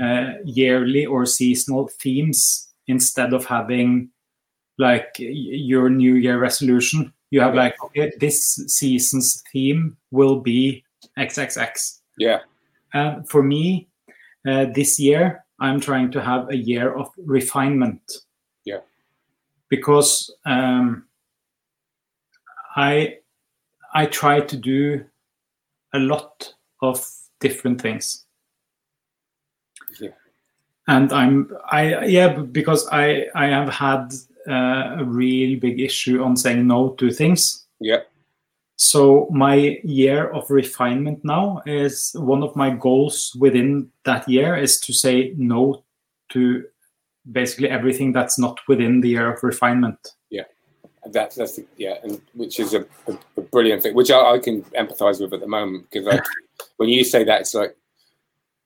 uh, 0.00 0.34
yearly 0.44 1.06
or 1.06 1.24
seasonal 1.26 1.88
themes 1.88 2.68
instead 2.86 3.32
of 3.32 3.46
having 3.46 4.10
like 4.78 5.14
your 5.18 5.88
New 5.88 6.14
Year 6.14 6.38
resolution. 6.38 7.12
You 7.30 7.40
have 7.40 7.54
like 7.54 7.82
okay, 7.84 8.12
this 8.20 8.56
season's 8.68 9.42
theme 9.52 9.96
will 10.10 10.40
be 10.40 10.84
XXX. 11.18 12.00
Yeah. 12.18 12.40
Uh, 12.92 13.22
for 13.28 13.42
me, 13.42 13.88
uh, 14.46 14.66
this 14.74 15.00
year 15.00 15.43
I'm 15.60 15.80
trying 15.80 16.10
to 16.12 16.20
have 16.20 16.48
a 16.50 16.56
year 16.56 16.92
of 16.94 17.08
refinement. 17.18 18.02
Yeah. 18.64 18.80
Because 19.68 20.34
um, 20.44 21.06
I 22.76 23.18
I 23.94 24.06
try 24.06 24.40
to 24.40 24.56
do 24.56 25.04
a 25.92 25.98
lot 25.98 26.52
of 26.82 27.06
different 27.40 27.80
things 27.80 28.24
Yeah. 30.00 30.10
and 30.88 31.12
i'm 31.12 31.50
i 31.70 32.04
yeah 32.06 32.28
because 32.28 32.88
i 32.90 33.26
i 33.34 33.46
have 33.46 33.68
had 33.68 34.12
uh, 34.48 34.96
a 34.98 35.04
really 35.04 35.56
big 35.56 35.80
issue 35.80 36.22
on 36.22 36.36
saying 36.36 36.66
no 36.66 36.90
to 36.98 37.10
things 37.10 37.66
yeah 37.80 38.00
so 38.76 39.28
my 39.30 39.78
year 39.84 40.30
of 40.30 40.50
refinement 40.50 41.24
now 41.24 41.62
is 41.64 42.12
one 42.16 42.42
of 42.42 42.56
my 42.56 42.70
goals 42.70 43.34
within 43.38 43.90
that 44.04 44.28
year 44.28 44.56
is 44.56 44.80
to 44.80 44.92
say 44.92 45.32
no 45.36 45.84
to 46.30 46.64
basically 47.30 47.70
everything 47.70 48.12
that's 48.12 48.38
not 48.38 48.58
within 48.66 49.00
the 49.00 49.10
year 49.10 49.32
of 49.32 49.42
refinement. 49.42 49.98
Yeah. 50.30 50.42
That's 51.12 51.36
that's 51.36 51.56
the, 51.56 51.66
yeah 51.76 51.96
and 52.02 52.20
which 52.32 52.58
is 52.58 52.72
a, 52.72 52.80
a, 53.06 53.18
a 53.36 53.42
brilliant 53.42 53.82
thing 53.82 53.94
which 53.94 54.10
I, 54.10 54.36
I, 54.36 54.38
can 54.38 54.62
empathize 54.62 55.20
with 55.20 55.34
at 55.34 55.40
the 55.40 55.46
moment 55.46 55.86
because 55.90 56.18
when 56.78 56.88
you 56.88 57.04
say 57.04 57.24
that 57.24 57.42
it's 57.42 57.52
like 57.52 57.76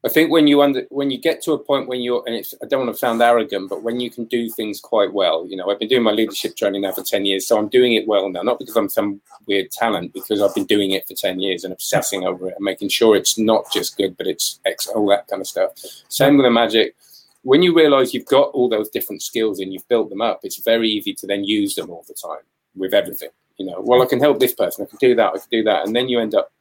I 0.05 0.09
think 0.09 0.31
when 0.31 0.47
you 0.47 0.63
under 0.63 0.87
when 0.91 1.11
you 1.11 1.19
get 1.19 1.43
to 1.43 1.53
a 1.53 1.59
point 1.59 1.89
when 1.89 2.01
you're 2.01 2.23
and 2.27 2.37
it's 2.37 2.55
I 2.63 2.67
don't 2.67 2.85
want 2.85 2.95
to 2.95 2.99
sound 2.99 3.21
arrogant, 3.21 3.69
but 3.69 3.83
when 3.83 3.99
you 3.99 4.11
can 4.11 4.27
do 4.27 4.49
things 4.49 4.81
quite 4.81 5.13
well, 5.13 5.45
you 5.49 5.57
know, 5.57 5.69
I've 5.69 5.81
been 5.81 5.89
doing 5.89 6.05
my 6.05 6.13
leadership 6.13 6.57
training 6.57 6.83
now 6.83 6.93
for 6.93 7.03
ten 7.03 7.25
years, 7.25 7.49
so 7.49 7.59
I'm 7.59 7.69
doing 7.69 7.95
it 7.95 8.07
well 8.07 8.29
now. 8.29 8.43
Not 8.43 8.61
because 8.61 8.77
I'm 8.77 8.89
some 8.89 9.21
weird 9.47 9.73
talent, 9.73 10.13
because 10.13 10.41
I've 10.41 10.55
been 10.55 10.67
doing 10.67 10.93
it 10.93 11.09
for 11.09 11.15
ten 11.15 11.41
years 11.41 11.65
and 11.65 11.73
obsessing 11.73 12.25
over 12.25 12.49
it 12.49 12.55
and 12.55 12.65
making 12.65 12.91
sure 12.91 13.17
it's 13.17 13.39
not 13.39 13.73
just 13.73 13.97
good, 13.97 14.17
but 14.17 14.29
it's 14.29 14.61
X, 14.65 14.87
all 14.87 15.09
that 15.09 15.27
kind 15.27 15.41
of 15.41 15.49
stuff. 15.49 15.73
Same 16.09 16.37
with 16.37 16.47
the 16.47 16.51
magic. 16.51 16.95
When 17.43 17.63
you 17.63 17.75
realize 17.75 18.15
you've 18.15 18.27
got 18.27 18.51
all 18.51 18.69
those 18.69 18.89
different 18.91 19.23
skills 19.23 19.59
and 19.59 19.73
you've 19.73 19.89
built 19.89 20.11
them 20.11 20.21
up, 20.21 20.41
it's 20.45 20.59
very 20.59 20.89
easy 20.89 21.15
to 21.15 21.27
then 21.27 21.43
use 21.43 21.75
them 21.75 21.91
all 21.91 22.05
the 22.07 22.15
time 22.15 22.45
with 22.77 22.95
everything. 22.95 23.31
You 23.57 23.67
know, 23.67 23.81
well, 23.81 24.03
I 24.03 24.07
can 24.07 24.21
help 24.21 24.39
this 24.39 24.55
person, 24.55 24.87
I 24.87 24.89
can 24.89 24.99
do 25.01 25.17
that, 25.17 25.35
I 25.35 25.39
can 25.39 25.49
do 25.51 25.63
that, 25.65 25.87
and 25.87 25.97
then 25.97 26.09
you 26.09 26.21
end 26.21 26.37
up 26.37 26.53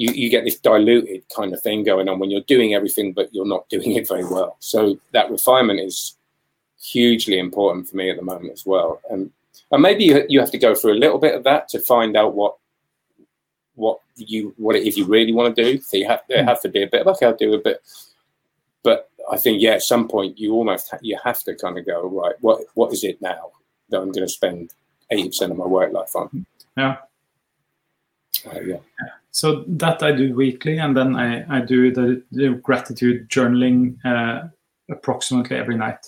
you, 0.00 0.12
you 0.12 0.30
get 0.30 0.44
this 0.44 0.58
diluted 0.58 1.22
kind 1.28 1.52
of 1.52 1.60
thing 1.60 1.84
going 1.84 2.08
on 2.08 2.18
when 2.18 2.30
you're 2.30 2.40
doing 2.42 2.74
everything, 2.74 3.12
but 3.12 3.28
you're 3.34 3.46
not 3.46 3.68
doing 3.68 3.92
it 3.92 4.08
very 4.08 4.24
well. 4.24 4.56
So 4.60 4.98
that 5.12 5.30
refinement 5.30 5.80
is 5.80 6.16
hugely 6.82 7.38
important 7.38 7.86
for 7.86 7.96
me 7.96 8.08
at 8.08 8.16
the 8.16 8.22
moment 8.22 8.52
as 8.52 8.64
well. 8.64 9.02
And 9.10 9.30
and 9.70 9.82
maybe 9.82 10.04
you, 10.04 10.24
you 10.28 10.40
have 10.40 10.50
to 10.52 10.58
go 10.58 10.74
through 10.74 10.94
a 10.94 11.02
little 11.04 11.18
bit 11.18 11.34
of 11.34 11.44
that 11.44 11.68
to 11.68 11.80
find 11.80 12.16
out 12.16 12.34
what 12.34 12.56
what 13.74 14.00
you 14.16 14.54
what 14.56 14.74
it 14.74 14.86
is 14.86 14.96
you 14.96 15.04
really 15.04 15.34
want 15.34 15.54
to 15.54 15.62
do. 15.62 15.80
So 15.82 15.98
you 15.98 16.08
have 16.08 16.22
there 16.28 16.42
hmm. 16.42 16.48
have 16.48 16.62
to 16.62 16.70
be 16.70 16.82
a 16.82 16.86
bit 16.86 17.02
of 17.02 17.08
okay, 17.08 17.26
I'll 17.26 17.36
do 17.36 17.52
a 17.52 17.58
bit. 17.58 17.82
But 18.82 19.10
I 19.30 19.36
think 19.36 19.60
yeah, 19.60 19.72
at 19.72 19.82
some 19.82 20.08
point 20.08 20.38
you 20.38 20.54
almost 20.54 20.90
ha- 20.90 20.98
you 21.02 21.18
have 21.22 21.42
to 21.44 21.54
kind 21.54 21.76
of 21.76 21.84
go 21.84 22.08
right. 22.08 22.36
What 22.40 22.62
what 22.72 22.92
is 22.92 23.04
it 23.04 23.20
now? 23.20 23.52
that 23.90 24.00
I'm 24.00 24.12
going 24.12 24.26
to 24.26 24.32
spend 24.32 24.72
eighty 25.10 25.28
percent 25.28 25.52
of 25.52 25.58
my 25.58 25.66
work 25.66 25.92
life 25.92 26.16
on. 26.16 26.46
Yeah. 26.76 26.96
Uh, 28.46 28.60
yeah. 28.60 28.76
So 29.32 29.64
that 29.68 30.02
I 30.02 30.12
do 30.12 30.34
weekly, 30.34 30.78
and 30.78 30.96
then 30.96 31.14
I, 31.16 31.58
I 31.58 31.60
do 31.60 31.92
the, 31.92 32.22
the 32.32 32.50
gratitude 32.62 33.28
journaling 33.28 33.96
uh, 34.04 34.48
approximately 34.90 35.56
every 35.56 35.76
night. 35.76 36.06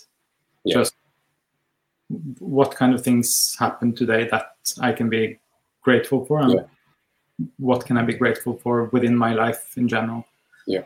Yeah. 0.65 0.79
Just 0.79 0.95
what 2.39 2.75
kind 2.75 2.95
of 2.95 3.03
things 3.03 3.57
happened 3.59 3.97
today 3.97 4.29
that 4.31 4.57
I 4.81 4.93
can 4.93 5.09
be 5.09 5.39
grateful 5.83 6.25
for, 6.27 6.41
and 6.41 6.53
Yeah. 6.53 6.65
what 7.59 7.87
can 7.87 7.97
I 7.97 8.03
be 8.03 8.15
grateful 8.15 8.59
for 8.59 8.85
within 8.93 9.17
my 9.17 9.35
life 9.35 9.77
in 9.77 9.89
general. 9.89 10.25
Yeah, 10.67 10.83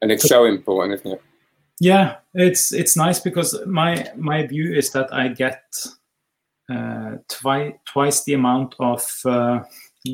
and 0.00 0.12
it's 0.12 0.28
so 0.28 0.44
important, 0.44 1.00
isn't 1.00 1.12
it? 1.12 1.22
Yeah, 1.80 2.16
it's 2.34 2.72
it's 2.72 2.96
nice 2.96 3.18
because 3.20 3.58
my 3.66 4.10
my 4.16 4.46
view 4.46 4.72
is 4.72 4.90
that 4.92 5.12
I 5.12 5.28
get 5.28 5.62
uh, 6.70 7.16
twice 7.28 7.74
twice 7.86 8.24
the 8.24 8.34
amount 8.34 8.74
of 8.78 9.04
uh, 9.24 9.60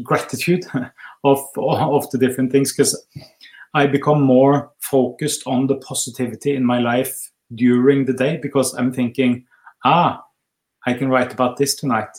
gratitude 0.03 0.65
of 1.25 1.39
of 1.57 2.11
the 2.11 2.19
different 2.19 2.53
things 2.53 2.73
because 2.73 3.07
I 3.75 3.87
become 3.87 4.23
more 4.23 4.73
focused 4.81 5.47
on 5.47 5.67
the 5.67 5.77
positivity 5.77 6.55
in 6.55 6.65
my 6.65 6.79
life 6.79 7.31
during 7.55 8.05
the 8.05 8.13
day 8.13 8.37
because 8.37 8.75
I'm 8.75 8.93
thinking, 8.93 9.47
ah, 9.85 10.25
I 10.87 10.95
can 10.95 11.09
write 11.09 11.33
about 11.33 11.57
this 11.57 11.75
tonight. 11.75 12.17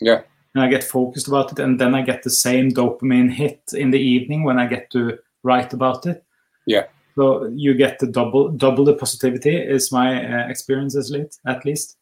Yeah. 0.00 0.22
And 0.54 0.62
I 0.62 0.68
get 0.68 0.84
focused 0.84 1.28
about 1.28 1.52
it, 1.52 1.58
and 1.58 1.80
then 1.80 1.94
I 1.94 2.02
get 2.02 2.22
the 2.22 2.30
same 2.30 2.70
dopamine 2.70 3.30
hit 3.30 3.62
in 3.72 3.90
the 3.90 3.98
evening 3.98 4.44
when 4.44 4.58
I 4.58 4.66
get 4.66 4.90
to 4.90 5.18
write 5.42 5.72
about 5.72 6.06
it. 6.06 6.24
Yeah. 6.66 6.84
So 7.14 7.46
you 7.46 7.74
get 7.74 7.98
the 7.98 8.06
double 8.06 8.50
double 8.50 8.84
the 8.84 8.94
positivity 8.94 9.56
is 9.56 9.92
my 9.92 10.08
uh, 10.24 10.48
experience 10.48 10.96
at 10.96 11.10
least. 11.10 11.40
At 11.46 11.64
least. 11.64 11.96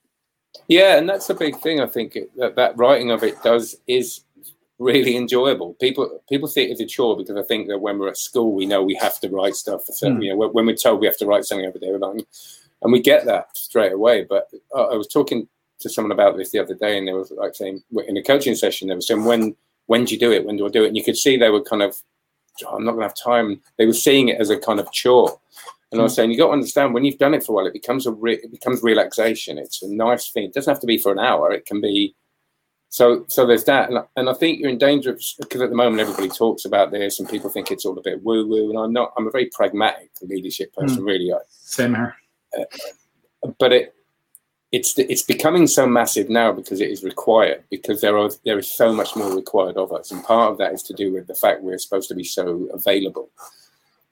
Yeah, 0.66 0.98
and 0.98 1.08
that's 1.08 1.30
a 1.30 1.34
big 1.34 1.60
thing. 1.60 1.80
I 1.80 1.86
think 1.86 2.16
it, 2.16 2.36
that 2.36 2.56
that 2.56 2.76
writing 2.76 3.10
of 3.12 3.22
it 3.22 3.40
does 3.42 3.76
is 3.86 4.24
really 4.80 5.14
enjoyable. 5.16 5.74
People 5.74 6.22
people 6.28 6.48
see 6.48 6.62
it 6.62 6.72
as 6.72 6.80
a 6.80 6.86
chore 6.86 7.16
because 7.16 7.36
I 7.36 7.42
think 7.42 7.68
that 7.68 7.78
when 7.78 7.98
we're 7.98 8.08
at 8.08 8.16
school, 8.16 8.52
we 8.52 8.66
know 8.66 8.82
we 8.82 8.94
have 8.94 9.20
to 9.20 9.28
write 9.28 9.54
stuff. 9.54 9.82
Mm. 10.02 10.24
You 10.24 10.30
know, 10.30 10.48
when- 10.48 10.66
we're 10.66 10.74
told 10.74 11.00
we 11.00 11.06
have 11.06 11.18
to 11.18 11.26
write 11.26 11.44
something 11.44 11.66
every 11.66 11.80
day, 11.80 11.90
we're 11.90 11.98
like, 11.98 12.26
and 12.82 12.92
we 12.92 13.00
get 13.00 13.26
that 13.26 13.56
straight 13.56 13.92
away. 13.92 14.24
But 14.24 14.48
uh, 14.74 14.86
I 14.86 14.96
was 14.96 15.06
talking 15.06 15.46
to 15.80 15.88
someone 15.88 16.12
about 16.12 16.36
this 16.36 16.50
the 16.50 16.58
other 16.58 16.74
day, 16.74 16.98
and 16.98 17.06
they 17.06 17.12
were 17.12 17.26
like 17.36 17.54
saying 17.54 17.82
in 18.08 18.16
a 18.16 18.22
coaching 18.22 18.54
session, 18.56 18.88
they 18.88 18.94
were 18.94 19.00
saying, 19.02 19.24
"When 19.24 19.54
when 19.86 20.04
do 20.04 20.14
you 20.14 20.20
do 20.20 20.32
it? 20.32 20.44
When 20.44 20.56
do 20.56 20.66
I 20.66 20.70
do 20.70 20.84
it?" 20.84 20.88
And 20.88 20.96
you 20.96 21.04
could 21.04 21.16
see 21.16 21.36
they 21.36 21.50
were 21.50 21.62
kind 21.62 21.82
of, 21.82 21.94
"Oh, 22.64 22.74
"I'm 22.76 22.84
not 22.84 22.92
going 22.92 23.02
to 23.02 23.08
have 23.08 23.14
time." 23.14 23.60
They 23.76 23.86
were 23.86 23.92
seeing 23.92 24.28
it 24.28 24.40
as 24.40 24.50
a 24.50 24.58
kind 24.58 24.80
of 24.80 24.90
chore. 24.92 25.38
And 25.92 26.00
I 26.00 26.04
was 26.04 26.14
saying, 26.14 26.30
you 26.30 26.38
got 26.38 26.46
to 26.46 26.52
understand 26.52 26.94
when 26.94 27.04
you've 27.04 27.18
done 27.18 27.34
it 27.34 27.42
for 27.42 27.50
a 27.50 27.54
while, 27.56 27.66
it 27.66 27.72
becomes 27.72 28.06
a 28.06 28.12
re- 28.12 28.38
it 28.44 28.52
becomes 28.52 28.80
relaxation. 28.80 29.58
It's 29.58 29.82
a 29.82 29.92
nice 29.92 30.30
thing. 30.30 30.44
It 30.44 30.54
doesn't 30.54 30.70
have 30.70 30.80
to 30.82 30.86
be 30.86 30.98
for 30.98 31.10
an 31.10 31.18
hour. 31.18 31.50
It 31.52 31.66
can 31.66 31.80
be. 31.80 32.14
So 32.90 33.24
so 33.28 33.46
there's 33.46 33.64
that, 33.64 33.88
and, 33.88 33.98
I- 33.98 34.06
and 34.16 34.28
I 34.28 34.34
think 34.34 34.58
you're 34.58 34.68
in 34.68 34.78
danger 34.78 35.10
of 35.10 35.22
because 35.38 35.62
at 35.62 35.70
the 35.70 35.76
moment 35.76 36.00
everybody 36.00 36.28
talks 36.28 36.64
about 36.64 36.90
this 36.90 37.18
and 37.18 37.28
people 37.28 37.48
think 37.48 37.70
it's 37.70 37.84
all 37.84 37.98
a 37.98 38.02
bit 38.02 38.22
woo 38.22 38.46
woo, 38.46 38.70
and 38.70 38.78
I'm 38.78 38.92
not. 38.92 39.12
I'm 39.16 39.26
a 39.26 39.30
very 39.30 39.46
pragmatic 39.46 40.10
leadership 40.22 40.74
person, 40.74 40.98
hmm. 40.98 41.04
really. 41.04 41.32
I, 41.32 41.38
Same 41.48 41.94
here. 41.94 42.16
Uh, 42.58 43.50
but 43.58 43.72
it 43.72 43.94
it's 44.72 44.96
it's 44.98 45.22
becoming 45.22 45.66
so 45.66 45.86
massive 45.86 46.30
now 46.30 46.52
because 46.52 46.80
it 46.80 46.90
is 46.90 47.02
required 47.02 47.64
because 47.70 48.00
there 48.00 48.16
are 48.16 48.30
there 48.44 48.58
is 48.58 48.70
so 48.70 48.92
much 48.92 49.16
more 49.16 49.34
required 49.34 49.76
of 49.76 49.92
us 49.92 50.10
and 50.10 50.22
part 50.22 50.52
of 50.52 50.58
that 50.58 50.72
is 50.72 50.82
to 50.82 50.94
do 50.94 51.12
with 51.12 51.26
the 51.26 51.34
fact 51.34 51.62
we're 51.62 51.78
supposed 51.78 52.08
to 52.08 52.14
be 52.14 52.22
so 52.22 52.68
available 52.72 53.30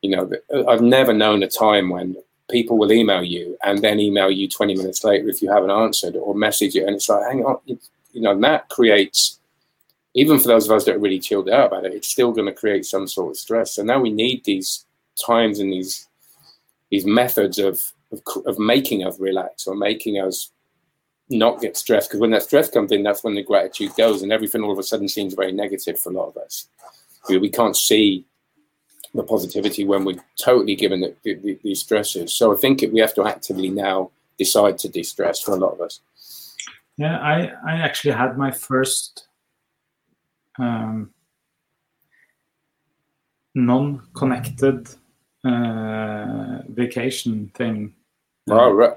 you 0.02 0.10
know 0.10 0.30
uh, 0.52 0.66
i've 0.66 0.80
never 0.80 1.12
known 1.12 1.42
a 1.42 1.48
time 1.48 1.90
when 1.90 2.16
people 2.50 2.76
will 2.76 2.90
email 2.90 3.22
you 3.22 3.56
and 3.62 3.82
then 3.82 4.00
email 4.00 4.30
you 4.30 4.48
20 4.48 4.74
minutes 4.74 5.04
later 5.04 5.28
if 5.28 5.42
you 5.42 5.50
haven't 5.50 5.70
answered 5.70 6.16
or 6.16 6.34
message 6.34 6.74
you 6.74 6.84
and 6.84 6.96
it's 6.96 7.08
like 7.08 7.24
hang 7.26 7.44
on 7.44 7.58
you 8.12 8.20
know 8.20 8.32
and 8.32 8.44
that 8.44 8.68
creates 8.68 9.38
even 10.14 10.38
for 10.38 10.48
those 10.48 10.66
of 10.66 10.72
us 10.72 10.84
that 10.84 10.96
are 10.96 11.00
really 11.00 11.18
chilled 11.18 11.48
out 11.48 11.68
about 11.68 11.84
it 11.84 11.94
it's 11.94 12.08
still 12.08 12.32
going 12.32 12.46
to 12.46 12.52
create 12.52 12.84
some 12.84 13.06
sort 13.06 13.30
of 13.30 13.36
stress 13.36 13.74
so 13.74 13.82
now 13.82 14.00
we 14.00 14.10
need 14.10 14.44
these 14.44 14.84
times 15.24 15.58
and 15.58 15.72
these 15.72 16.08
these 16.90 17.04
methods 17.04 17.58
of 17.58 17.80
of, 18.12 18.20
of 18.46 18.58
making 18.58 19.04
us 19.04 19.18
relax 19.18 19.66
or 19.66 19.74
making 19.74 20.18
us 20.18 20.50
not 21.30 21.60
get 21.60 21.76
stressed. 21.76 22.08
Because 22.08 22.20
when 22.20 22.30
that 22.30 22.42
stress 22.42 22.70
comes 22.70 22.92
in, 22.92 23.02
that's 23.02 23.24
when 23.24 23.34
the 23.34 23.42
gratitude 23.42 23.94
goes, 23.96 24.22
and 24.22 24.32
everything 24.32 24.62
all 24.62 24.72
of 24.72 24.78
a 24.78 24.82
sudden 24.82 25.08
seems 25.08 25.34
very 25.34 25.52
negative 25.52 25.98
for 26.00 26.10
a 26.10 26.14
lot 26.14 26.28
of 26.28 26.36
us. 26.36 26.68
We, 27.28 27.38
we 27.38 27.50
can't 27.50 27.76
see 27.76 28.24
the 29.14 29.22
positivity 29.22 29.84
when 29.84 30.04
we're 30.04 30.22
totally 30.38 30.76
given 30.76 31.00
the, 31.00 31.14
the, 31.22 31.34
the, 31.34 31.58
these 31.62 31.80
stresses. 31.80 32.32
So 32.34 32.52
I 32.52 32.56
think 32.56 32.84
we 32.92 33.00
have 33.00 33.14
to 33.14 33.26
actively 33.26 33.68
now 33.68 34.10
decide 34.38 34.78
to 34.78 34.88
de-stress 34.88 35.40
for 35.40 35.52
a 35.52 35.58
lot 35.58 35.72
of 35.72 35.80
us. 35.80 36.00
Yeah, 36.98 37.18
I 37.18 37.52
I 37.66 37.76
actually 37.76 38.12
had 38.12 38.36
my 38.36 38.50
first 38.50 39.28
um, 40.58 41.10
non-connected 43.54 44.88
uh, 45.44 46.58
vacation 46.68 47.50
thing. 47.54 47.94
Oh, 48.50 48.72
right. 48.72 48.96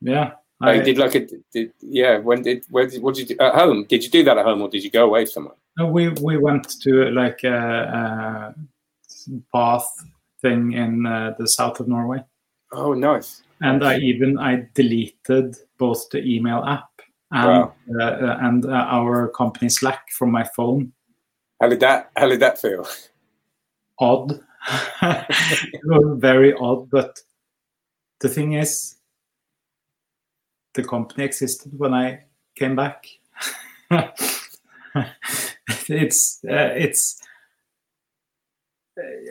Yeah, 0.00 0.32
I 0.60 0.70
I, 0.70 0.78
did 0.78 0.98
like 0.98 1.14
a 1.16 1.26
did, 1.52 1.72
yeah. 1.80 2.18
When 2.18 2.42
did 2.42 2.64
where 2.70 2.86
did 2.86 3.02
what 3.02 3.16
did 3.16 3.28
you 3.28 3.36
do 3.36 3.44
at 3.44 3.54
home? 3.54 3.84
Did 3.88 4.04
you 4.04 4.10
do 4.10 4.24
that 4.24 4.38
at 4.38 4.44
home 4.44 4.62
or 4.62 4.68
did 4.68 4.84
you 4.84 4.90
go 4.90 5.04
away 5.04 5.26
somewhere? 5.26 5.56
no, 5.78 5.86
we 5.86 6.08
we 6.20 6.36
went 6.36 6.80
to 6.82 7.10
like 7.10 7.42
a, 7.44 8.54
a 9.32 9.40
bath 9.52 9.90
thing 10.42 10.72
in 10.72 11.06
uh, 11.06 11.34
the 11.38 11.48
south 11.48 11.80
of 11.80 11.88
Norway, 11.88 12.22
Oh, 12.72 12.92
nice. 12.92 13.42
and 13.60 13.84
I 13.84 13.98
even 13.98 14.38
I 14.38 14.68
deleted 14.74 15.56
both 15.78 16.08
the 16.10 16.22
email 16.24 16.64
app 16.64 16.89
and 17.32 17.46
Wow. 17.48 17.74
uh, 17.98 18.02
uh, 18.02 18.38
and 18.42 18.64
uh, 18.64 18.86
our 18.90 19.28
company 19.28 19.68
Slack 19.68 20.10
from 20.10 20.30
my 20.30 20.44
phone. 20.44 20.92
How 21.60 21.68
did 21.68 21.80
that 21.80 22.10
How 22.16 22.28
did 22.28 22.40
that 22.40 22.58
feel? 22.58 22.86
Odd, 23.98 24.40
very 26.18 26.54
odd, 26.54 26.90
but 26.90 27.20
the 28.20 28.28
thing 28.28 28.54
is, 28.54 28.96
the 30.74 30.82
company 30.82 31.24
existed 31.24 31.78
when 31.78 31.92
I 31.94 32.24
came 32.56 32.76
back. 32.76 33.06
it's 35.88 36.40
uh, 36.48 36.72
it's 36.76 37.20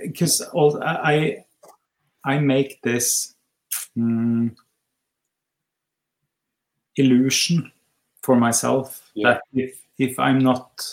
because 0.03 0.41
all 0.53 0.81
I 0.83 1.45
I 2.23 2.39
make 2.39 2.81
this 2.83 3.35
mm, 3.97 4.55
illusion 6.95 7.71
for 8.21 8.35
myself 8.35 9.11
Yeah. 9.15 9.33
that 9.33 9.41
if 9.53 9.79
if 9.97 10.17
I'm 10.19 10.39
not 10.39 10.83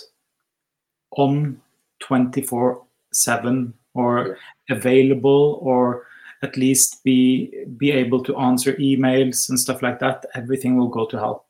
on 1.16 1.60
24 2.00 2.82
7 3.12 3.72
or 3.94 4.38
available 4.70 5.58
or 5.62 6.06
at 6.42 6.56
least 6.56 7.02
be 7.04 7.50
be 7.78 7.90
able 7.90 8.22
to 8.24 8.36
answer 8.36 8.74
emails 8.74 9.48
and 9.48 9.58
stuff 9.58 9.80
like 9.82 9.98
that 10.00 10.26
everything 10.34 10.76
will 10.76 10.88
go 10.88 11.06
to 11.06 11.16
hell 11.18 11.46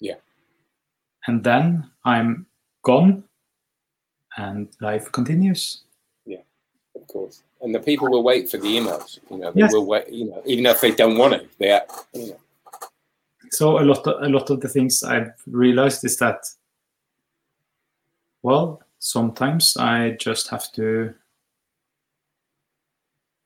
Yeah. 0.00 0.16
and 1.28 1.44
then 1.44 1.88
i'm 2.04 2.46
gone 2.82 3.22
and 4.36 4.68
life 4.80 5.12
continues 5.12 5.84
yeah 6.26 6.42
Of 6.96 7.06
course. 7.06 7.42
And 7.60 7.74
the 7.74 7.80
people 7.80 8.10
will 8.10 8.22
wait 8.24 8.50
for 8.50 8.58
the 8.58 8.68
emails. 8.78 9.18
You 9.30 9.38
know, 9.38 9.52
they 9.52 9.60
Yes. 9.60 9.72
will 9.72 9.86
wait. 9.86 10.08
You 10.12 10.26
know, 10.30 10.42
even 10.44 10.66
if 10.66 10.80
they 10.80 10.92
don't 10.92 11.16
want 11.18 11.32
to, 11.34 11.40
they, 11.58 11.70
are, 11.72 11.86
you 12.12 12.26
know, 12.28 12.40
so 13.54 13.78
a 13.78 13.84
lot 13.84 14.06
of, 14.06 14.22
a 14.22 14.28
lot 14.28 14.50
of 14.50 14.60
the 14.60 14.68
things 14.68 15.02
i've 15.02 15.32
realized 15.46 16.04
is 16.04 16.16
that 16.18 16.44
well 18.42 18.82
sometimes 18.98 19.76
i 19.76 20.10
just 20.12 20.48
have 20.48 20.70
to 20.72 21.14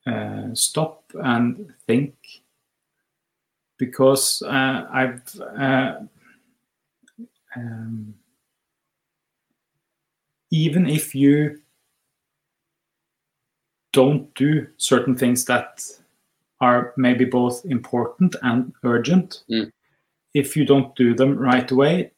uh, 0.07 0.47
stop 0.53 1.03
and 1.13 1.73
think 1.87 2.15
because 3.77 4.41
uh, 4.43 4.87
i've 4.91 5.39
uh, 5.57 5.99
um, 7.55 8.13
even 10.51 10.87
if 10.87 11.13
you 11.13 11.59
don't 13.91 14.33
do 14.35 14.67
certain 14.77 15.15
things 15.15 15.45
that 15.45 15.83
are 16.61 16.93
maybe 16.97 17.25
both 17.25 17.65
important 17.65 18.35
and 18.43 18.73
urgent 18.83 19.43
Mm. 19.49 19.71
If 20.33 20.55
you 20.55 20.65
don't 20.65 20.95
do 20.95 21.13
them 21.15 21.37
right 21.37 21.69
away 21.71 22.11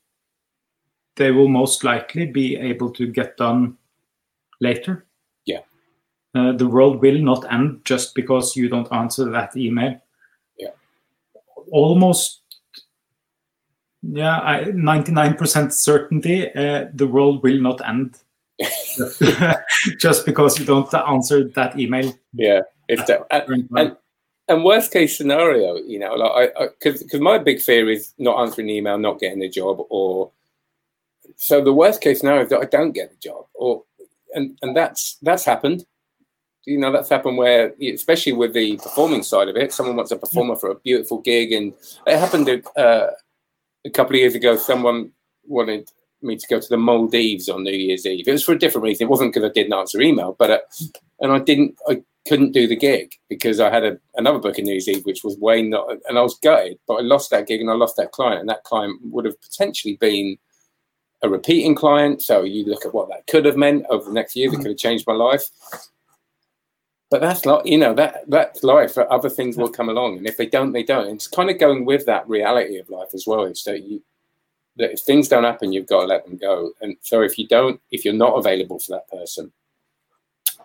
they 1.15 1.31
will 1.31 1.47
most 1.47 1.83
likely 1.83 2.25
be 2.25 2.55
able 2.55 2.89
to 2.91 3.07
get 3.07 3.37
done 3.37 3.77
later 4.59 5.05
Yeah. 5.45 5.61
uh, 6.35 6.53
the 6.53 6.67
world 6.67 7.01
will 7.01 7.19
not 7.19 7.51
end 7.51 7.81
just 7.85 8.15
because 8.15 8.55
you 8.55 8.69
don't 8.69 8.91
answer 8.91 9.29
that 9.31 9.55
email 9.57 9.99
Yeah. 10.57 10.71
almost 11.71 12.41
yeah 14.01 14.39
I, 14.39 14.63
99% 14.65 15.71
certainty 15.73 16.53
uh, 16.55 16.85
the 16.93 17.07
world 17.07 17.43
will 17.43 17.59
not 17.61 17.81
end 17.87 18.17
just 19.99 20.25
because 20.25 20.59
you 20.59 20.65
don't 20.65 20.93
answer 20.93 21.47
that 21.49 21.79
email 21.79 22.13
yeah. 22.33 22.61
It's 22.87 23.05
that. 23.05 23.25
And, 23.31 23.69
and 23.77 23.95
and 24.47 24.63
worst 24.63 24.91
case 24.91 25.17
scenario, 25.17 25.77
you 25.77 25.99
know, 25.99 26.13
like 26.13 26.51
I 26.57 26.67
because 26.81 27.21
my 27.21 27.37
big 27.37 27.61
fear 27.61 27.89
is 27.89 28.13
not 28.17 28.41
answering 28.41 28.67
the 28.67 28.77
email, 28.77 28.97
not 28.97 29.19
getting 29.19 29.41
a 29.43 29.49
job, 29.49 29.85
or 29.89 30.31
so 31.37 31.63
the 31.63 31.73
worst 31.73 32.01
case 32.01 32.19
scenario 32.19 32.43
is 32.43 32.49
that 32.49 32.61
I 32.61 32.65
don't 32.65 32.91
get 32.91 33.11
the 33.11 33.17
job, 33.17 33.45
or 33.53 33.83
and 34.33 34.57
and 34.61 34.75
that's 34.75 35.17
that's 35.21 35.45
happened. 35.45 35.85
You 36.65 36.77
know, 36.77 36.91
that's 36.91 37.09
happened 37.09 37.37
where, 37.37 37.73
especially 37.81 38.33
with 38.33 38.53
the 38.53 38.77
performing 38.77 39.23
side 39.23 39.49
of 39.49 39.55
it, 39.55 39.73
someone 39.73 39.95
wants 39.95 40.11
a 40.11 40.15
performer 40.15 40.55
for 40.55 40.69
a 40.69 40.75
beautiful 40.75 41.19
gig, 41.19 41.51
and 41.53 41.73
it 42.05 42.19
happened 42.19 42.49
uh, 42.77 43.07
a 43.85 43.89
couple 43.89 44.15
of 44.15 44.19
years 44.19 44.35
ago. 44.35 44.57
Someone 44.57 45.11
wanted 45.45 45.89
me 46.21 46.37
to 46.37 46.47
go 46.47 46.59
to 46.59 46.69
the 46.69 46.77
Maldives 46.77 47.49
on 47.49 47.63
New 47.63 47.71
Year's 47.71 48.05
Eve. 48.05 48.27
It 48.27 48.31
was 48.31 48.43
for 48.43 48.53
a 48.53 48.59
different 48.59 48.83
reason. 48.83 49.07
It 49.07 49.09
wasn't 49.09 49.33
because 49.33 49.49
I 49.49 49.53
didn't 49.53 49.73
answer 49.73 50.01
email, 50.01 50.35
but 50.37 50.51
uh, 50.51 50.59
and 51.19 51.31
I 51.31 51.39
didn't. 51.39 51.75
I 51.87 52.03
couldn't 52.27 52.51
do 52.51 52.67
the 52.67 52.75
gig 52.75 53.13
because 53.29 53.59
I 53.59 53.69
had 53.69 53.83
a, 53.83 53.97
another 54.15 54.39
book 54.39 54.59
in 54.59 54.65
New 54.65 54.71
Year's 54.71 54.87
Eve, 54.87 55.05
which 55.05 55.23
was 55.23 55.37
way 55.37 55.61
not, 55.61 55.89
and 56.07 56.17
I 56.17 56.21
was 56.21 56.37
gutted. 56.39 56.77
But 56.87 56.95
I 56.95 57.01
lost 57.01 57.31
that 57.31 57.47
gig 57.47 57.61
and 57.61 57.69
I 57.69 57.73
lost 57.73 57.97
that 57.97 58.11
client, 58.11 58.41
and 58.41 58.49
that 58.49 58.63
client 58.63 58.99
would 59.03 59.25
have 59.25 59.41
potentially 59.41 59.97
been 59.97 60.37
a 61.23 61.29
repeating 61.29 61.75
client. 61.75 62.21
So 62.21 62.43
you 62.43 62.65
look 62.65 62.85
at 62.85 62.93
what 62.93 63.09
that 63.09 63.27
could 63.27 63.45
have 63.45 63.57
meant 63.57 63.85
over 63.89 64.05
the 64.05 64.13
next 64.13 64.35
year. 64.35 64.49
That 64.49 64.57
mm-hmm. 64.57 64.63
could 64.63 64.71
have 64.71 64.77
changed 64.77 65.07
my 65.07 65.13
life. 65.13 65.45
But 67.09 67.21
that's 67.21 67.45
not, 67.45 67.65
you 67.65 67.77
know, 67.77 67.93
that 67.95 68.29
that's 68.29 68.63
life. 68.63 68.97
Other 68.97 69.29
things 69.29 69.57
will 69.57 69.69
come 69.69 69.89
along, 69.89 70.17
and 70.17 70.27
if 70.27 70.37
they 70.37 70.45
don't, 70.45 70.71
they 70.71 70.83
don't. 70.83 71.07
It's 71.15 71.27
kind 71.27 71.49
of 71.49 71.59
going 71.59 71.85
with 71.85 72.05
that 72.05 72.27
reality 72.29 72.77
of 72.77 72.89
life 72.89 73.09
as 73.13 73.25
well. 73.27 73.43
Is 73.43 73.63
that 73.63 73.83
you 73.83 74.01
that 74.77 74.93
if 74.93 75.01
things 75.01 75.27
don't 75.27 75.43
happen, 75.43 75.73
you've 75.73 75.87
got 75.87 76.01
to 76.01 76.07
let 76.07 76.25
them 76.25 76.37
go. 76.37 76.71
And 76.81 76.95
so 77.01 77.21
if 77.21 77.37
you 77.37 77.47
don't, 77.47 77.81
if 77.91 78.05
you're 78.05 78.13
not 78.13 78.37
available 78.37 78.79
for 78.79 78.93
that 78.93 79.09
person 79.09 79.51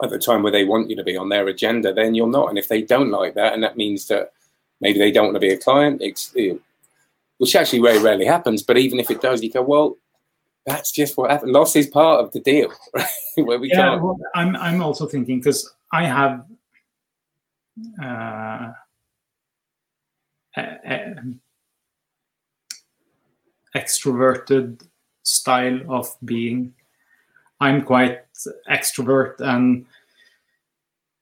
at 0.03 0.11
the 0.11 0.19
time 0.19 0.43
where 0.43 0.53
they 0.53 0.65
want 0.65 0.91
you 0.91 0.97
to 0.97 1.05
be 1.05 1.17
on 1.17 1.29
their 1.29 1.47
agenda, 1.49 1.93
then 1.93 2.15
you're 2.15 2.27
not. 2.27 2.49
And 2.49 2.59
if 2.59 2.69
they 2.69 2.83
don't 2.83 3.11
like 3.11 3.35
that, 3.35 3.53
and 3.53 3.63
that 3.63 3.77
means 3.77 4.09
that 4.09 4.33
maybe 4.81 4.99
they 4.99 5.11
don't 5.11 5.27
want 5.27 5.37
to 5.37 5.41
be 5.41 5.53
a 5.53 5.59
client, 5.59 6.03
which 7.39 7.57
actually 7.57 7.81
very 7.81 7.99
rarely 7.99 8.25
happens. 8.25 8.63
But 8.63 8.79
even 8.79 8.99
if 8.99 9.11
it 9.11 9.21
does, 9.21 9.43
you 9.43 9.51
go, 9.51 9.63
well, 9.63 9.97
that's 10.67 10.91
just 10.91 11.17
what 11.17 11.31
happened. 11.31 11.53
Loss 11.53 11.77
is 11.77 11.87
part 11.87 12.25
of 12.25 12.33
the 12.33 12.41
deal, 12.41 12.73
right? 12.95 13.07
Where 13.37 13.59
we 13.59 13.69
yeah, 13.69 13.77
can't. 13.77 14.03
Well, 14.03 14.19
I'm 14.35 14.57
I'm 14.57 14.83
also 14.83 15.07
thinking 15.07 15.39
because 15.39 15.73
I 15.93 16.05
have 16.05 16.45
uh, 18.03 18.73
a 20.57 21.15
extroverted 23.75 24.83
style 25.23 25.81
of 25.89 26.15
being. 26.25 26.75
I'm 27.61 27.83
quite 27.83 28.26
extrovert 28.71 29.41
and 29.41 29.87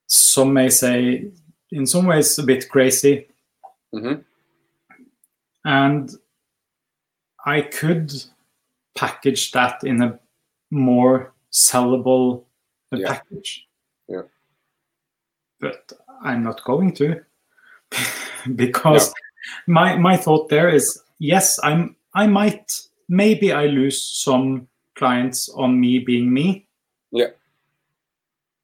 some 0.06 0.52
may 0.52 0.68
say 0.68 1.30
in 1.70 1.86
some 1.86 2.06
ways 2.06 2.38
a 2.38 2.42
bit 2.42 2.68
crazy. 2.68 3.28
Mm-hmm. 3.94 4.20
And 5.64 6.10
I 7.44 7.62
could 7.62 8.12
package 8.94 9.52
that 9.52 9.82
in 9.84 10.02
a 10.02 10.18
more 10.70 11.32
sellable 11.52 12.44
yeah. 12.92 13.14
package. 13.14 13.66
Yeah. 14.08 14.22
But 15.60 15.92
I'm 16.22 16.42
not 16.42 16.64
going 16.64 16.92
to 16.94 17.20
because 18.54 19.08
no. 19.66 19.74
my 19.74 19.96
my 19.96 20.16
thought 20.16 20.48
there 20.48 20.68
is 20.68 21.02
yes, 21.18 21.58
I'm 21.62 21.96
I 22.14 22.26
might 22.26 22.82
maybe 23.08 23.52
I 23.52 23.66
lose 23.66 24.02
some 24.02 24.68
clients 24.94 25.48
on 25.50 25.80
me 25.80 25.98
being 25.98 26.32
me. 26.32 26.66
Yeah. 27.14 27.30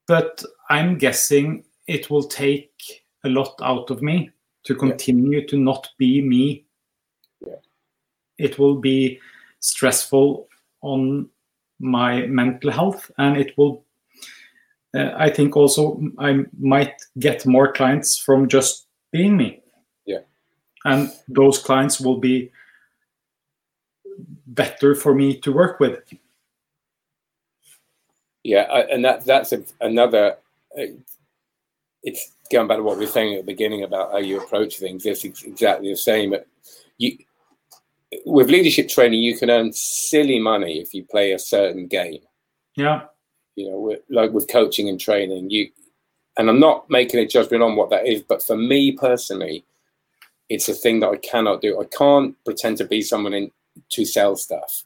But 0.06 0.44
I'm 0.68 0.98
guessing 0.98 1.64
it 1.86 2.10
will 2.10 2.24
take 2.24 3.04
a 3.24 3.28
lot 3.28 3.54
out 3.62 3.90
of 3.90 4.02
me 4.02 4.30
to 4.64 4.74
continue 4.74 5.40
yeah. 5.40 5.46
to 5.46 5.56
not 5.56 5.88
be 5.96 6.20
me. 6.20 6.64
Yeah. 7.40 7.56
It 8.38 8.58
will 8.58 8.76
be 8.76 9.20
stressful 9.60 10.48
on 10.82 11.28
my 11.78 12.26
mental 12.26 12.70
health 12.70 13.10
and 13.18 13.36
it 13.36 13.56
will 13.56 13.84
uh, 14.94 15.12
i 15.16 15.30
think 15.30 15.56
also 15.56 16.00
i 16.18 16.40
might 16.58 16.92
get 17.18 17.46
more 17.46 17.72
clients 17.72 18.18
from 18.18 18.48
just 18.48 18.86
being 19.12 19.36
me 19.36 19.62
yeah 20.04 20.20
and 20.84 21.10
those 21.28 21.58
clients 21.58 22.00
will 22.00 22.18
be 22.18 22.50
better 24.46 24.94
for 24.94 25.14
me 25.14 25.38
to 25.38 25.52
work 25.52 25.80
with 25.80 26.00
yeah 28.42 28.84
and 28.90 29.04
that 29.04 29.24
that's 29.24 29.52
a, 29.52 29.62
another 29.80 30.36
uh, 30.78 30.84
it's 32.02 32.32
going 32.50 32.66
back 32.66 32.78
to 32.78 32.82
what 32.82 32.98
we 32.98 33.04
were 33.04 33.10
saying 33.10 33.34
at 33.34 33.44
the 33.44 33.52
beginning 33.52 33.84
about 33.84 34.12
how 34.12 34.18
you 34.18 34.40
approach 34.40 34.78
things 34.78 35.06
it's 35.06 35.24
exactly 35.24 35.90
the 35.90 35.96
same 35.96 36.34
you 36.98 37.18
with 38.26 38.50
leadership 38.50 38.88
training, 38.88 39.22
you 39.22 39.36
can 39.36 39.50
earn 39.50 39.72
silly 39.72 40.38
money 40.38 40.80
if 40.80 40.94
you 40.94 41.04
play 41.04 41.32
a 41.32 41.38
certain 41.38 41.86
game. 41.86 42.20
Yeah. 42.76 43.02
You 43.56 43.70
know, 43.70 43.78
with, 43.78 44.00
like 44.08 44.32
with 44.32 44.48
coaching 44.48 44.88
and 44.88 44.98
training, 44.98 45.50
you, 45.50 45.70
and 46.36 46.48
I'm 46.48 46.60
not 46.60 46.88
making 46.88 47.20
a 47.20 47.26
judgment 47.26 47.62
on 47.62 47.76
what 47.76 47.90
that 47.90 48.06
is, 48.06 48.22
but 48.22 48.42
for 48.42 48.56
me 48.56 48.92
personally, 48.92 49.64
it's 50.48 50.68
a 50.68 50.74
thing 50.74 51.00
that 51.00 51.10
I 51.10 51.16
cannot 51.16 51.60
do. 51.60 51.80
I 51.80 51.84
can't 51.84 52.34
pretend 52.44 52.78
to 52.78 52.84
be 52.84 53.02
someone 53.02 53.34
in 53.34 53.50
to 53.90 54.04
sell 54.04 54.36
stuff. 54.36 54.84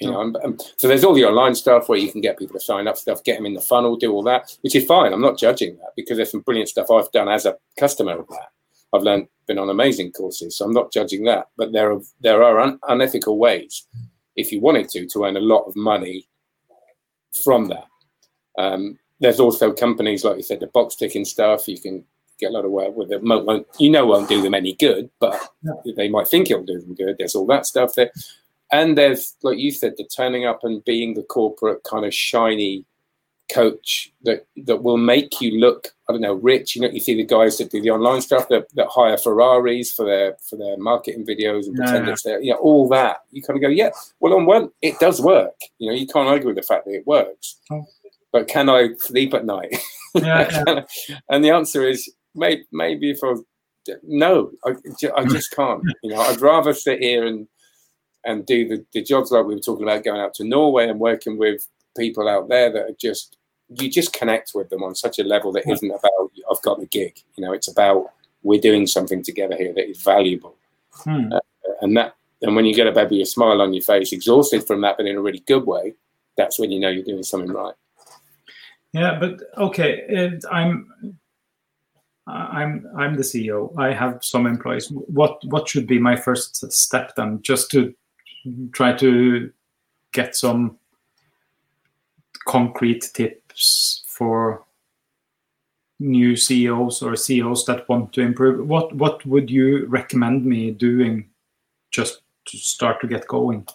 You 0.00 0.10
know, 0.10 0.20
I'm, 0.20 0.34
I'm, 0.36 0.58
so 0.76 0.88
there's 0.88 1.04
all 1.04 1.14
the 1.14 1.24
online 1.24 1.54
stuff 1.54 1.88
where 1.88 1.98
you 1.98 2.10
can 2.10 2.20
get 2.20 2.38
people 2.38 2.58
to 2.58 2.64
sign 2.64 2.88
up 2.88 2.96
stuff, 2.96 3.22
get 3.22 3.36
them 3.36 3.46
in 3.46 3.54
the 3.54 3.60
funnel, 3.60 3.96
do 3.96 4.12
all 4.12 4.22
that, 4.24 4.56
which 4.62 4.74
is 4.74 4.84
fine. 4.84 5.12
I'm 5.12 5.20
not 5.20 5.38
judging 5.38 5.76
that 5.76 5.92
because 5.96 6.16
there's 6.16 6.30
some 6.30 6.40
brilliant 6.40 6.70
stuff 6.70 6.90
I've 6.90 7.12
done 7.12 7.28
as 7.28 7.46
a 7.46 7.56
customer 7.78 8.18
of 8.18 8.26
that. 8.28 8.48
I've 8.92 9.02
learned 9.02 9.28
been 9.46 9.58
on 9.58 9.70
amazing 9.70 10.12
courses, 10.12 10.56
so 10.56 10.64
I'm 10.64 10.72
not 10.72 10.92
judging 10.92 11.24
that. 11.24 11.48
But 11.56 11.72
there 11.72 11.92
are 11.92 12.00
there 12.20 12.42
are 12.42 12.60
un- 12.60 12.78
unethical 12.88 13.38
ways, 13.38 13.86
if 14.36 14.52
you 14.52 14.60
wanted 14.60 14.88
to, 14.90 15.06
to 15.06 15.24
earn 15.24 15.36
a 15.36 15.40
lot 15.40 15.64
of 15.64 15.76
money 15.76 16.28
from 17.42 17.66
that. 17.68 17.86
Um, 18.58 18.98
there's 19.20 19.40
also 19.40 19.72
companies 19.72 20.24
like 20.24 20.36
you 20.36 20.42
said, 20.42 20.60
the 20.60 20.66
box 20.68 20.96
ticking 20.96 21.24
stuff. 21.24 21.68
You 21.68 21.78
can 21.78 22.04
get 22.38 22.50
a 22.50 22.52
lot 22.52 22.64
of 22.64 22.70
work 22.70 22.94
with 22.96 23.12
it. 23.12 23.22
Won't, 23.22 23.66
you 23.78 23.90
know, 23.90 24.04
won't 24.06 24.28
do 24.28 24.42
them 24.42 24.54
any 24.54 24.74
good, 24.74 25.10
but 25.20 25.40
they 25.96 26.08
might 26.08 26.28
think 26.28 26.50
it'll 26.50 26.64
do 26.64 26.80
them 26.80 26.94
good. 26.94 27.16
There's 27.18 27.34
all 27.34 27.46
that 27.46 27.66
stuff 27.66 27.94
there, 27.94 28.10
and 28.72 28.98
there's 28.98 29.36
like 29.42 29.58
you 29.58 29.70
said, 29.70 29.94
the 29.96 30.04
turning 30.04 30.46
up 30.46 30.60
and 30.64 30.84
being 30.84 31.14
the 31.14 31.22
corporate 31.22 31.84
kind 31.84 32.04
of 32.04 32.14
shiny 32.14 32.84
coach 33.52 34.10
that 34.22 34.46
that 34.56 34.82
will 34.82 34.96
make 34.96 35.40
you 35.40 35.60
look 35.60 35.88
I 36.08 36.12
don't 36.12 36.22
know 36.22 36.34
rich. 36.34 36.74
You 36.74 36.82
know, 36.82 36.88
you 36.88 37.00
see 37.00 37.14
the 37.14 37.24
guys 37.24 37.58
that 37.58 37.70
do 37.70 37.80
the 37.80 37.90
online 37.90 38.22
stuff 38.22 38.48
that, 38.48 38.66
that 38.74 38.88
hire 38.88 39.16
Ferraris 39.16 39.92
for 39.92 40.04
their 40.04 40.36
for 40.48 40.56
their 40.56 40.76
marketing 40.76 41.24
videos 41.26 41.66
and 41.66 41.76
pretend 41.76 42.08
it's 42.08 42.22
there. 42.22 42.40
You 42.40 42.52
know, 42.52 42.58
all 42.58 42.88
that. 42.88 43.18
You 43.30 43.42
kind 43.42 43.56
of 43.56 43.62
go, 43.62 43.68
yeah. 43.68 43.90
Well, 44.20 44.34
on 44.34 44.46
one, 44.46 44.70
it 44.80 44.98
does 44.98 45.20
work. 45.20 45.54
You 45.78 45.90
know, 45.90 45.96
you 45.96 46.06
can't 46.06 46.28
argue 46.28 46.48
with 46.48 46.56
the 46.56 46.62
fact 46.62 46.86
that 46.86 46.94
it 46.94 47.06
works. 47.06 47.58
Oh. 47.70 47.84
But 48.32 48.48
can 48.48 48.68
I 48.68 48.94
sleep 48.98 49.34
at 49.34 49.44
night? 49.44 49.76
Yeah, 50.14 50.62
yeah. 50.66 50.84
and 51.30 51.44
the 51.44 51.50
answer 51.50 51.86
is 51.86 52.12
maybe 52.34 52.64
maybe 52.72 53.10
if 53.10 53.18
I 53.22 53.34
no, 54.02 54.50
I, 54.64 54.74
I 55.16 55.24
just 55.24 55.50
can't. 55.50 55.82
You 56.02 56.10
know, 56.10 56.20
I'd 56.20 56.40
rather 56.40 56.72
sit 56.72 57.00
here 57.00 57.26
and 57.26 57.48
and 58.24 58.46
do 58.46 58.68
the, 58.68 58.84
the 58.92 59.02
jobs 59.02 59.30
like 59.30 59.44
we 59.44 59.54
were 59.54 59.60
talking 59.60 59.84
about 59.84 60.04
going 60.04 60.20
out 60.20 60.34
to 60.34 60.44
Norway 60.44 60.88
and 60.88 61.00
working 61.00 61.38
with 61.38 61.66
people 61.96 62.28
out 62.28 62.48
there 62.48 62.70
that 62.72 62.82
are 62.82 62.96
just 62.98 63.36
you 63.80 63.90
just 63.90 64.12
connect 64.12 64.52
with 64.54 64.68
them 64.68 64.82
on 64.82 64.94
such 64.94 65.18
a 65.18 65.24
level 65.24 65.52
that 65.52 65.68
isn't 65.70 65.90
about 65.90 66.30
I've 66.50 66.62
got 66.62 66.78
the 66.78 66.86
gig. 66.86 67.18
You 67.36 67.44
know, 67.44 67.52
it's 67.52 67.68
about 67.68 68.12
we're 68.42 68.60
doing 68.60 68.86
something 68.86 69.22
together 69.22 69.56
here 69.56 69.72
that 69.72 69.88
is 69.88 70.02
valuable, 70.02 70.56
hmm. 70.92 71.32
uh, 71.32 71.40
and 71.80 71.96
that 71.96 72.14
and 72.42 72.56
when 72.56 72.64
you 72.64 72.74
get 72.74 72.86
a 72.86 72.92
baby 72.92 73.22
a 73.22 73.26
smile 73.26 73.62
on 73.62 73.72
your 73.72 73.82
face, 73.82 74.12
exhausted 74.12 74.66
from 74.66 74.80
that, 74.82 74.96
but 74.96 75.06
in 75.06 75.16
a 75.16 75.22
really 75.22 75.42
good 75.46 75.64
way, 75.64 75.94
that's 76.36 76.58
when 76.58 76.70
you 76.70 76.80
know 76.80 76.88
you're 76.88 77.04
doing 77.04 77.22
something 77.22 77.52
right. 77.52 77.74
Yeah, 78.92 79.18
but 79.18 79.40
okay, 79.56 80.04
it, 80.08 80.44
I'm 80.50 81.16
I'm 82.26 82.86
I'm 82.96 83.16
the 83.16 83.22
CEO. 83.22 83.76
I 83.78 83.92
have 83.92 84.22
some 84.22 84.46
employees. 84.46 84.88
What 84.90 85.42
what 85.46 85.68
should 85.68 85.86
be 85.86 85.98
my 85.98 86.16
first 86.16 86.70
step 86.72 87.14
then? 87.16 87.40
Just 87.42 87.70
to 87.70 87.94
try 88.72 88.92
to 88.94 89.52
get 90.12 90.36
some 90.36 90.78
concrete 92.46 93.10
tips 93.14 94.04
for 94.06 94.64
new 95.98 96.36
CEOs 96.36 97.02
or 97.02 97.16
CEOs 97.16 97.64
that 97.66 97.88
want 97.88 98.12
to 98.12 98.20
improve? 98.20 98.66
What 98.66 98.94
what 98.94 99.24
would 99.26 99.50
you 99.50 99.86
recommend 99.86 100.44
me 100.44 100.70
doing 100.70 101.28
just 101.90 102.20
to 102.46 102.58
start 102.58 103.00
to 103.00 103.06
get 103.06 103.26
going? 103.28 103.66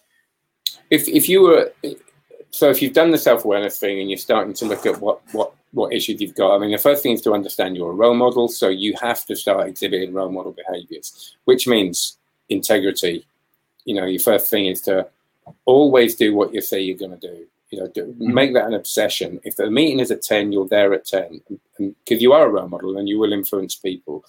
If 0.89 1.07
if 1.07 1.27
you 1.29 1.41
were 1.41 1.71
so 2.51 2.69
if 2.69 2.81
you've 2.81 2.93
done 2.93 3.11
the 3.11 3.17
self 3.17 3.45
awareness 3.45 3.79
thing 3.79 3.99
and 3.99 4.09
you're 4.09 4.17
starting 4.17 4.53
to 4.55 4.65
look 4.65 4.85
at 4.85 4.99
what 4.99 5.21
what 5.31 5.53
what 5.71 5.93
issues 5.93 6.21
you've 6.21 6.35
got, 6.35 6.55
I 6.55 6.59
mean 6.59 6.71
the 6.71 6.77
first 6.77 7.03
thing 7.03 7.13
is 7.13 7.21
to 7.21 7.33
understand 7.33 7.75
you're 7.75 7.91
a 7.91 7.95
role 7.95 8.15
model, 8.15 8.47
so 8.47 8.69
you 8.69 8.93
have 9.01 9.25
to 9.25 9.35
start 9.35 9.67
exhibiting 9.67 10.13
role 10.13 10.31
model 10.31 10.53
behaviors, 10.53 11.35
which 11.45 11.67
means 11.67 12.17
integrity. 12.49 13.25
You 13.87 13.95
know, 13.95 14.05
your 14.05 14.19
first 14.21 14.45
thing 14.51 14.67
is 14.67 14.81
to 14.81 15.07
always 15.65 16.15
do 16.15 16.35
what 16.35 16.53
you 16.53 16.61
say 16.61 16.81
you're 16.81 17.03
going 17.05 17.17
to 17.17 17.27
do 17.27 17.47
you 17.69 17.79
know, 17.79 17.87
do, 17.87 18.05
mm-hmm. 18.05 18.33
make 18.33 18.53
that 18.53 18.67
an 18.67 18.73
obsession. 18.73 19.39
If 19.43 19.55
the 19.55 19.69
meeting 19.69 19.99
is 19.99 20.11
at 20.11 20.21
ten, 20.21 20.51
you're 20.51 20.67
there 20.67 20.93
at 20.93 21.05
ten, 21.05 21.41
because 21.77 22.21
you 22.21 22.33
are 22.33 22.45
a 22.45 22.49
role 22.49 22.67
model 22.67 22.97
and 22.97 23.09
you 23.09 23.19
will 23.19 23.33
influence 23.33 23.75
people. 23.75 24.23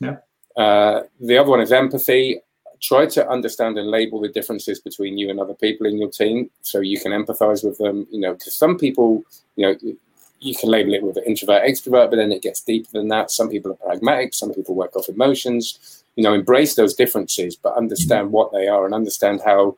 Yeah. 0.00 0.16
Uh, 0.56 1.02
the 1.20 1.38
other 1.38 1.50
one 1.50 1.60
is 1.60 1.72
empathy. 1.72 2.40
Try 2.80 3.06
to 3.06 3.28
understand 3.28 3.78
and 3.78 3.90
label 3.90 4.20
the 4.20 4.28
differences 4.28 4.80
between 4.80 5.16
you 5.16 5.30
and 5.30 5.38
other 5.38 5.54
people 5.54 5.86
in 5.86 5.98
your 5.98 6.10
team, 6.10 6.50
so 6.62 6.80
you 6.80 7.00
can 7.00 7.12
empathize 7.12 7.64
with 7.64 7.78
them. 7.78 8.06
You 8.10 8.20
know, 8.20 8.32
because 8.34 8.54
some 8.54 8.76
people, 8.76 9.22
you 9.56 9.66
know, 9.66 9.94
you 10.40 10.54
can 10.54 10.68
label 10.68 10.92
it 10.92 11.02
with 11.02 11.16
introvert, 11.24 11.62
extrovert, 11.62 12.10
but 12.10 12.16
then 12.16 12.32
it 12.32 12.42
gets 12.42 12.60
deeper 12.60 12.90
than 12.92 13.08
that. 13.08 13.30
Some 13.30 13.48
people 13.48 13.72
are 13.72 13.86
pragmatic. 13.86 14.34
Some 14.34 14.52
people 14.52 14.74
work 14.74 14.96
off 14.96 15.08
emotions. 15.08 16.01
You 16.16 16.24
know, 16.24 16.34
embrace 16.34 16.74
those 16.74 16.94
differences, 16.94 17.56
but 17.56 17.76
understand 17.76 18.26
mm-hmm. 18.26 18.34
what 18.34 18.52
they 18.52 18.68
are 18.68 18.84
and 18.84 18.94
understand 18.94 19.40
how 19.44 19.76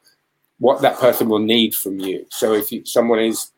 what 0.59 0.83
that 0.83 0.99
person 0.99 1.29
will 1.29 1.41
need 1.41 1.75
from 1.75 1.99
you. 2.01 2.27
So 2.31 2.55
if 2.55 2.73
you, 2.73 2.85
someone 2.85 3.21
is 3.21 3.51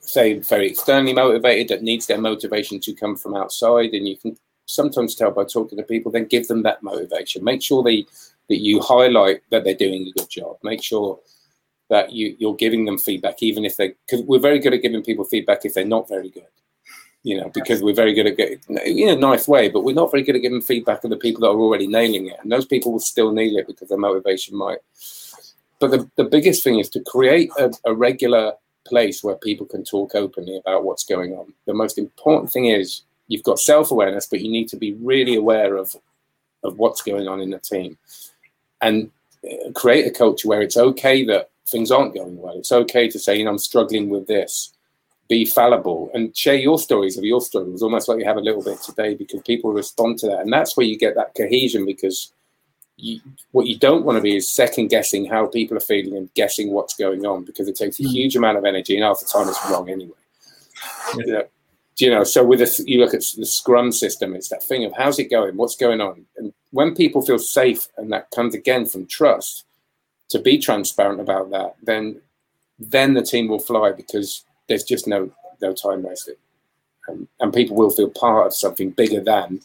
say 0.00 0.38
very 0.38 0.68
externally 0.68 1.12
motivated 1.12 1.68
that 1.68 1.82
needs 1.82 2.06
their 2.06 2.20
motivation 2.20 2.80
to 2.80 2.94
come 2.94 3.16
from 3.16 3.36
outside 3.36 3.90
and 3.92 4.08
you 4.08 4.16
can 4.16 4.36
sometimes 4.66 5.14
tell 5.14 5.30
by 5.30 5.44
talking 5.44 5.78
to 5.78 5.84
people 5.84 6.10
then 6.10 6.24
give 6.24 6.46
them 6.48 6.62
that 6.62 6.82
motivation 6.82 7.44
make 7.44 7.62
sure 7.62 7.82
they 7.82 8.04
that 8.48 8.62
you 8.62 8.80
highlight 8.80 9.40
that 9.50 9.64
they're 9.64 9.74
doing 9.74 10.06
a 10.06 10.12
good 10.12 10.28
job 10.28 10.56
make 10.62 10.82
sure 10.82 11.18
that 11.90 12.12
you 12.12 12.34
you're 12.38 12.54
giving 12.56 12.84
them 12.84 12.98
feedback 12.98 13.42
even 13.42 13.64
if 13.64 13.76
they 13.76 13.94
because 14.06 14.22
we're 14.22 14.38
very 14.38 14.58
good 14.58 14.74
at 14.74 14.82
giving 14.82 15.02
people 15.02 15.24
feedback 15.24 15.64
if 15.64 15.74
they're 15.74 15.84
not 15.84 16.08
very 16.08 16.30
good 16.30 16.46
you 17.28 17.36
know 17.38 17.50
because 17.52 17.82
we're 17.82 17.94
very 17.94 18.14
good 18.14 18.26
at 18.26 18.36
getting 18.36 18.60
in 18.84 19.08
a 19.08 19.16
nice 19.16 19.46
way 19.46 19.68
but 19.68 19.84
we're 19.84 19.94
not 19.94 20.10
very 20.10 20.22
good 20.22 20.36
at 20.36 20.42
giving 20.42 20.60
feedback 20.60 21.00
to 21.00 21.08
the 21.08 21.16
people 21.16 21.40
that 21.40 21.48
are 21.48 21.60
already 21.60 21.86
nailing 21.86 22.26
it 22.28 22.36
and 22.42 22.50
those 22.50 22.66
people 22.66 22.92
will 22.92 23.00
still 23.00 23.32
nail 23.32 23.56
it 23.56 23.66
because 23.66 23.88
their 23.88 23.98
motivation 23.98 24.56
might 24.56 24.78
but 25.80 25.90
the, 25.90 26.10
the 26.16 26.24
biggest 26.24 26.64
thing 26.64 26.78
is 26.78 26.88
to 26.90 27.00
create 27.00 27.50
a, 27.58 27.70
a 27.84 27.94
regular 27.94 28.52
place 28.88 29.22
where 29.22 29.36
people 29.36 29.66
can 29.66 29.84
talk 29.84 30.14
openly 30.14 30.56
about 30.56 30.84
what's 30.84 31.04
going 31.04 31.32
on. 31.32 31.52
The 31.66 31.74
most 31.74 31.98
important 31.98 32.50
thing 32.50 32.66
is 32.66 33.02
you've 33.28 33.44
got 33.44 33.58
self 33.58 33.90
awareness, 33.90 34.26
but 34.26 34.40
you 34.40 34.50
need 34.50 34.68
to 34.68 34.76
be 34.76 34.94
really 34.94 35.36
aware 35.36 35.76
of 35.76 35.94
of 36.64 36.78
what's 36.78 37.02
going 37.02 37.28
on 37.28 37.40
in 37.40 37.50
the 37.50 37.58
team, 37.58 37.96
and 38.80 39.10
uh, 39.44 39.70
create 39.72 40.06
a 40.06 40.10
culture 40.10 40.48
where 40.48 40.62
it's 40.62 40.76
okay 40.76 41.24
that 41.26 41.50
things 41.68 41.90
aren't 41.90 42.14
going 42.14 42.36
well. 42.36 42.58
It's 42.58 42.72
okay 42.72 43.08
to 43.08 43.18
say, 43.18 43.36
you 43.36 43.44
know, 43.44 43.50
I'm 43.50 43.58
struggling 43.58 44.08
with 44.08 44.26
this. 44.26 44.72
Be 45.28 45.44
fallible 45.44 46.10
and 46.14 46.34
share 46.36 46.54
your 46.54 46.78
stories 46.78 47.18
of 47.18 47.24
your 47.24 47.40
struggles, 47.40 47.82
almost 47.82 48.08
like 48.08 48.18
you 48.18 48.24
have 48.24 48.38
a 48.38 48.42
little 48.42 48.62
bit 48.62 48.80
today, 48.80 49.14
because 49.14 49.42
people 49.42 49.72
respond 49.72 50.18
to 50.18 50.26
that, 50.26 50.40
and 50.40 50.52
that's 50.52 50.76
where 50.76 50.86
you 50.86 50.98
get 50.98 51.14
that 51.16 51.34
cohesion 51.34 51.84
because 51.84 52.32
you, 52.96 53.20
what 53.52 53.66
you 53.66 53.78
don't 53.78 54.04
want 54.04 54.16
to 54.16 54.22
be 54.22 54.36
is 54.36 54.50
second 54.50 54.88
guessing 54.88 55.26
how 55.26 55.46
people 55.46 55.76
are 55.76 55.80
feeling 55.80 56.16
and 56.16 56.32
guessing 56.34 56.72
what's 56.72 56.96
going 56.96 57.24
on 57.24 57.44
because 57.44 57.68
it 57.68 57.76
takes 57.76 58.00
a 58.00 58.02
mm. 58.02 58.10
huge 58.10 58.36
amount 58.36 58.58
of 58.58 58.64
energy 58.64 58.96
and 58.96 59.04
half 59.04 59.20
the 59.20 59.26
time 59.26 59.48
it's 59.48 59.70
wrong 59.70 59.88
anyway. 59.88 60.10
Yeah. 61.16 61.24
You 61.24 61.32
know, 61.32 61.44
you 61.98 62.10
know, 62.10 62.24
so 62.24 62.44
with 62.44 62.60
a, 62.60 62.84
you 62.86 63.00
look 63.00 63.14
at 63.14 63.24
the 63.36 63.46
Scrum 63.46 63.92
system, 63.92 64.34
it's 64.34 64.48
that 64.48 64.62
thing 64.62 64.84
of 64.84 64.92
how's 64.96 65.18
it 65.18 65.30
going, 65.30 65.56
what's 65.56 65.76
going 65.76 66.00
on, 66.00 66.26
and 66.36 66.52
when 66.70 66.94
people 66.94 67.22
feel 67.22 67.38
safe, 67.38 67.88
and 67.96 68.12
that 68.12 68.30
comes 68.30 68.54
again 68.54 68.86
from 68.86 69.06
trust, 69.06 69.64
to 70.28 70.38
be 70.38 70.58
transparent 70.58 71.20
about 71.20 71.50
that, 71.50 71.74
then 71.82 72.20
then 72.78 73.14
the 73.14 73.22
team 73.22 73.48
will 73.48 73.58
fly 73.58 73.90
because 73.90 74.44
there's 74.68 74.84
just 74.84 75.06
no 75.06 75.30
no 75.60 75.72
time 75.72 76.02
wasted, 76.02 76.36
um, 77.08 77.28
and 77.40 77.52
people 77.52 77.76
will 77.76 77.90
feel 77.90 78.10
part 78.10 78.46
of 78.46 78.54
something 78.54 78.90
bigger 78.90 79.20
than 79.20 79.60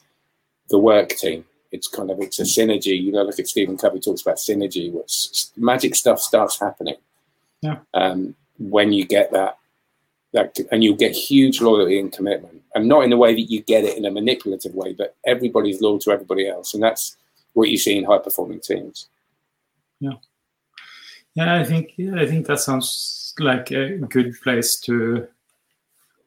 the 0.69 0.79
work 0.79 1.09
team 1.09 1.45
it's 1.73 1.87
kind 1.87 2.11
of 2.11 2.21
it's 2.21 2.39
a 2.39 2.43
synergy. 2.43 3.01
You 3.01 3.11
know, 3.11 3.23
look 3.23 3.39
at 3.39 3.47
Stephen 3.47 3.77
Covey 3.77 3.99
talks 3.99 4.21
about 4.21 4.37
synergy, 4.37 4.93
which 4.93 5.47
magic 5.57 5.95
stuff 5.95 6.21
starts 6.21 6.59
happening. 6.59 6.95
Yeah. 7.61 7.77
Um, 7.95 8.35
when 8.59 8.93
you 8.93 9.05
get 9.05 9.31
that, 9.31 9.57
that, 10.33 10.57
and 10.71 10.83
you'll 10.83 10.95
get 10.95 11.13
huge 11.13 11.61
loyalty 11.61 11.99
and 11.99 12.13
commitment, 12.13 12.61
and 12.75 12.87
not 12.87 13.03
in 13.03 13.09
the 13.09 13.17
way 13.17 13.33
that 13.33 13.51
you 13.51 13.61
get 13.61 13.83
it 13.83 13.97
in 13.97 14.05
a 14.05 14.11
manipulative 14.11 14.75
way, 14.75 14.93
but 14.93 15.15
everybody's 15.25 15.81
loyal 15.81 15.99
to 15.99 16.11
everybody 16.11 16.47
else, 16.47 16.75
and 16.75 16.83
that's 16.83 17.17
what 17.53 17.69
you 17.69 17.77
see 17.77 17.97
in 17.97 18.05
high 18.05 18.19
performing 18.19 18.59
teams. 18.59 19.09
Yeah. 19.99 20.13
Yeah, 21.33 21.55
I 21.55 21.63
think 21.63 21.93
yeah, 21.97 22.21
I 22.21 22.27
think 22.27 22.45
that 22.45 22.59
sounds 22.59 23.22
like 23.39 23.71
a 23.71 23.97
good 23.97 24.33
place 24.41 24.79
to 24.81 25.27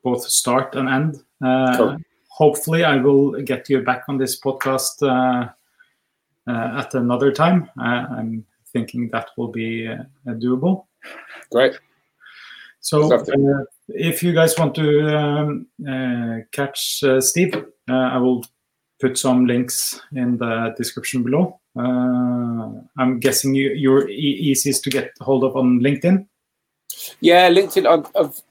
both 0.02 0.24
start 0.28 0.74
and 0.74 0.88
end. 0.88 1.22
Uh, 1.44 1.76
cool 1.76 1.98
hopefully 2.36 2.84
I 2.84 2.96
will 2.96 3.40
get 3.42 3.70
you 3.70 3.80
back 3.80 4.04
on 4.08 4.18
this 4.18 4.38
podcast 4.38 5.02
uh, 5.02 5.48
uh, 6.46 6.80
at 6.80 6.94
another 6.94 7.32
time. 7.32 7.70
Uh, 7.80 8.04
I'm 8.10 8.44
thinking 8.72 9.08
that 9.08 9.30
will 9.38 9.48
be 9.48 9.88
uh, 9.88 10.04
doable. 10.26 10.84
Great. 11.50 11.78
So 12.80 13.12
uh, 13.12 13.64
if 13.88 14.22
you 14.22 14.32
guys 14.32 14.56
want 14.58 14.74
to 14.74 15.16
um, 15.16 15.66
uh, 15.88 16.40
catch 16.52 17.02
Steve, 17.20 17.54
I 17.88 18.18
will 18.18 18.44
put 19.00 19.18
some 19.18 19.46
links 19.46 20.00
in 20.14 20.36
the 20.36 20.74
description 20.76 21.22
below. 21.22 21.58
I'm 21.76 23.18
guessing 23.18 23.54
you, 23.54 23.70
you're 23.70 24.08
e 24.08 24.38
easiest 24.50 24.84
to 24.84 24.90
get 24.90 25.12
hold 25.20 25.42
of 25.42 25.56
on 25.56 25.80
LinkedIn. 25.80 26.26
Yeah, 27.20 27.50
LinkedIn. 27.50 27.86
I've, 27.86 28.10
I've 28.16 28.42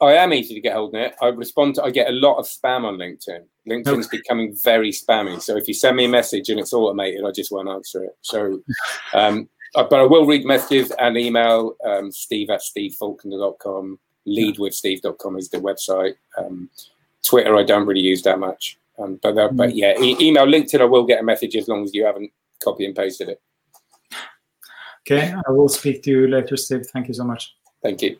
I 0.00 0.12
am 0.12 0.32
easy 0.32 0.54
to 0.54 0.60
get 0.60 0.74
hold 0.74 0.94
of 0.94 1.00
it. 1.00 1.14
I 1.22 1.28
respond 1.28 1.76
to, 1.76 1.82
I 1.82 1.90
get 1.90 2.08
a 2.08 2.12
lot 2.12 2.36
of 2.36 2.44
spam 2.44 2.84
on 2.84 2.98
LinkedIn. 2.98 3.44
LinkedIn's 3.68 4.06
okay. 4.06 4.18
becoming 4.18 4.54
very 4.62 4.90
spammy. 4.90 5.40
So 5.40 5.56
if 5.56 5.66
you 5.68 5.74
send 5.74 5.96
me 5.96 6.04
a 6.04 6.08
message 6.08 6.50
and 6.50 6.60
it's 6.60 6.74
automated, 6.74 7.24
I 7.24 7.30
just 7.30 7.50
won't 7.50 7.68
answer 7.68 8.04
it. 8.04 8.16
So, 8.20 8.62
um, 9.14 9.48
uh, 9.74 9.84
but 9.84 10.00
I 10.00 10.02
will 10.02 10.26
read 10.26 10.44
messages 10.44 10.92
and 10.98 11.16
email 11.16 11.76
um, 11.84 12.12
steve 12.12 12.50
at 12.50 12.60
stevefaulkner.com. 12.60 13.98
Leadwithsteve.com 14.26 15.38
is 15.38 15.48
the 15.48 15.58
website. 15.58 16.14
Um, 16.36 16.68
Twitter, 17.24 17.56
I 17.56 17.62
don't 17.62 17.86
really 17.86 18.00
use 18.00 18.22
that 18.22 18.38
much. 18.38 18.78
Um, 18.98 19.18
but, 19.22 19.38
uh, 19.38 19.48
but 19.48 19.70
mm. 19.70 19.76
yeah, 19.76 19.98
e- 19.98 20.16
email, 20.20 20.46
LinkedIn, 20.46 20.80
I 20.80 20.84
will 20.84 21.04
get 21.04 21.20
a 21.20 21.24
message 21.24 21.56
as 21.56 21.68
long 21.68 21.84
as 21.84 21.94
you 21.94 22.04
haven't 22.04 22.30
copy 22.62 22.84
and 22.84 22.94
pasted 22.94 23.30
it. 23.30 23.40
Okay, 25.02 25.32
I 25.46 25.50
will 25.52 25.68
speak 25.68 26.02
to 26.02 26.10
you 26.10 26.26
later, 26.26 26.56
Steve. 26.56 26.86
Thank 26.86 27.08
you 27.08 27.14
so 27.14 27.24
much. 27.24 27.54
Thank 27.82 28.02
you. 28.02 28.18